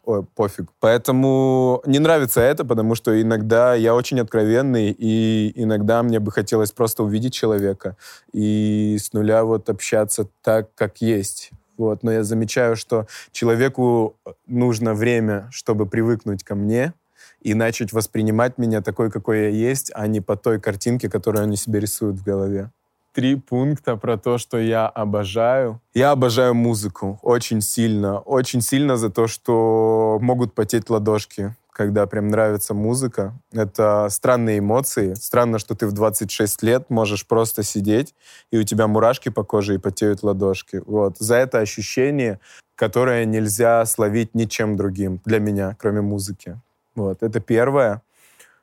[0.03, 0.67] Ой, пофиг.
[0.81, 6.71] Поэтому не нравится это, потому что иногда я очень откровенный, и иногда мне бы хотелось
[6.73, 7.95] просто увидеть человека
[8.33, 11.51] и с нуля вот общаться так, как есть.
[11.77, 12.03] Вот.
[12.03, 14.17] Но я замечаю, что человеку
[14.47, 16.93] нужно время, чтобы привыкнуть ко мне
[17.39, 21.55] и начать воспринимать меня такой, какой я есть, а не по той картинке, которую они
[21.55, 22.69] себе рисуют в голове
[23.13, 25.81] три пункта про то, что я обожаю.
[25.93, 28.19] Я обожаю музыку очень сильно.
[28.19, 33.33] Очень сильно за то, что могут потеть ладошки, когда прям нравится музыка.
[33.51, 35.13] Это странные эмоции.
[35.13, 38.15] Странно, что ты в 26 лет можешь просто сидеть,
[38.51, 40.81] и у тебя мурашки по коже и потеют ладошки.
[40.85, 41.17] Вот.
[41.17, 42.39] За это ощущение,
[42.75, 46.59] которое нельзя словить ничем другим для меня, кроме музыки.
[46.95, 47.23] Вот.
[47.23, 48.01] Это первое.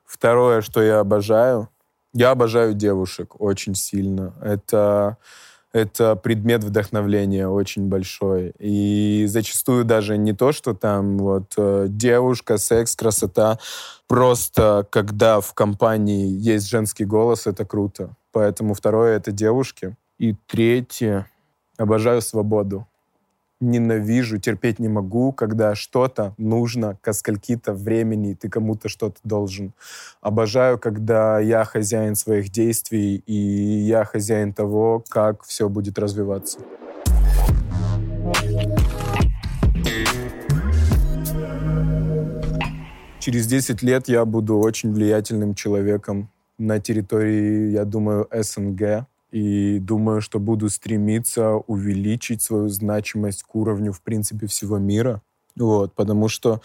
[0.04, 1.68] Второе, что я обожаю—
[2.16, 4.32] я обожаю девушек очень сильно.
[4.40, 5.18] Это,
[5.70, 8.54] это предмет вдохновления очень большой.
[8.58, 13.58] И зачастую даже не то, что там вот э, девушка, секс, красота.
[14.08, 18.16] Просто когда в компании есть женский голос, это круто.
[18.32, 19.94] Поэтому второе— это девушки.
[20.18, 21.30] И третье—
[21.76, 22.86] обожаю свободу
[23.60, 29.72] ненавижу, терпеть не могу, когда что-то нужно ко скольки-то времени, ты кому-то что-то должен.
[30.20, 36.58] Обожаю, когда я хозяин своих действий, и я хозяин того, как все будет развиваться.
[43.20, 49.06] Через 10 лет я буду очень влиятельным человеком на территории, я думаю, СНГ
[49.36, 55.20] и думаю, что буду стремиться увеличить свою значимость к уровню, в принципе, всего мира.
[55.56, 56.62] Вот, потому что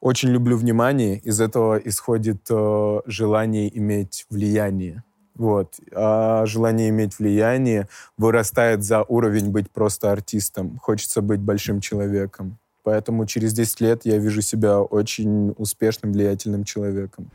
[0.00, 5.02] очень люблю внимание, из этого исходит э, желание иметь влияние.
[5.34, 5.80] Вот.
[5.92, 10.78] А желание иметь влияние вырастает за уровень быть просто артистом.
[10.78, 12.58] Хочется быть большим человеком.
[12.84, 17.30] Поэтому через 10 лет я вижу себя очень успешным, влиятельным человеком.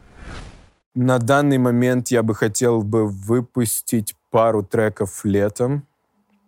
[0.96, 5.88] На данный момент я бы хотел бы выпустить пару треков летом.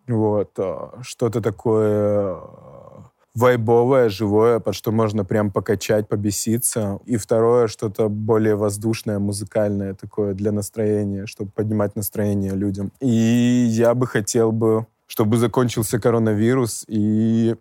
[0.10, 0.52] Вот.
[0.60, 7.00] А, что-то такое а, вайбовое, живое, под что можно прям покачать, побеситься.
[7.06, 12.92] И второе, что-то более воздушное, музыкальное такое для настроения, чтобы поднимать настроение людям.
[13.00, 17.56] И я бы хотел бы, чтобы закончился коронавирус и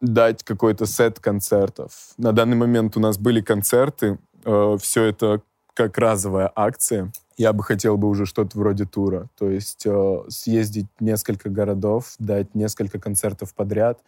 [0.00, 1.92] дать какой-то сет концертов.
[2.18, 5.42] На данный момент у нас были концерты, э, все это
[5.74, 9.28] как разовая акция я бы хотел бы уже что-то вроде тура.
[9.38, 13.98] То есть э, съездить несколько городов, дать несколько концертов подряд,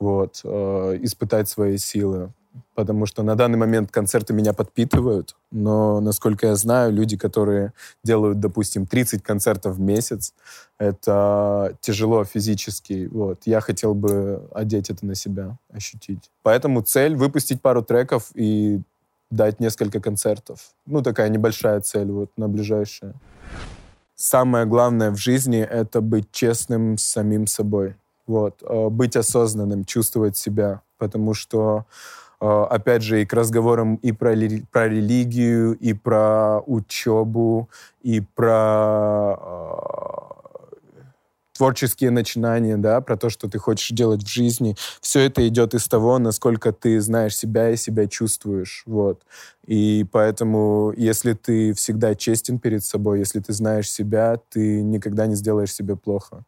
[0.00, 2.32] вот, э, испытать свои силы.
[2.74, 7.72] Потому что на данный момент концерты меня подпитывают, но, насколько я знаю, люди, которые
[8.02, 10.34] делают, допустим, 30 концертов в месяц,
[10.76, 13.08] это тяжело физически.
[13.12, 13.42] Вот.
[13.44, 16.30] Я хотел бы одеть это на себя, ощутить.
[16.42, 18.82] Поэтому цель— выпустить пару треков и
[19.32, 20.60] дать несколько концертов.
[20.86, 23.14] Ну, такая небольшая цель вот на ближайшее.
[24.14, 27.96] Самое главное в жизни— это быть честным с самим собой.
[28.26, 28.62] Вот.
[28.62, 30.82] Э, быть осознанным, чувствовать себя.
[30.98, 31.86] Потому что,
[32.40, 34.36] э, опять же, и к разговорам и про,
[34.70, 37.68] про религию, и про учебу,
[38.02, 40.31] и про э,
[41.56, 44.76] творческие начинания, да, про то, что ты хочешь делать в жизни.
[45.00, 49.22] Все это идет из того, насколько ты знаешь себя и себя чувствуешь, вот.
[49.66, 55.34] И поэтому, если ты всегда честен перед собой, если ты знаешь себя, ты никогда не
[55.36, 56.44] сделаешь себе плохо.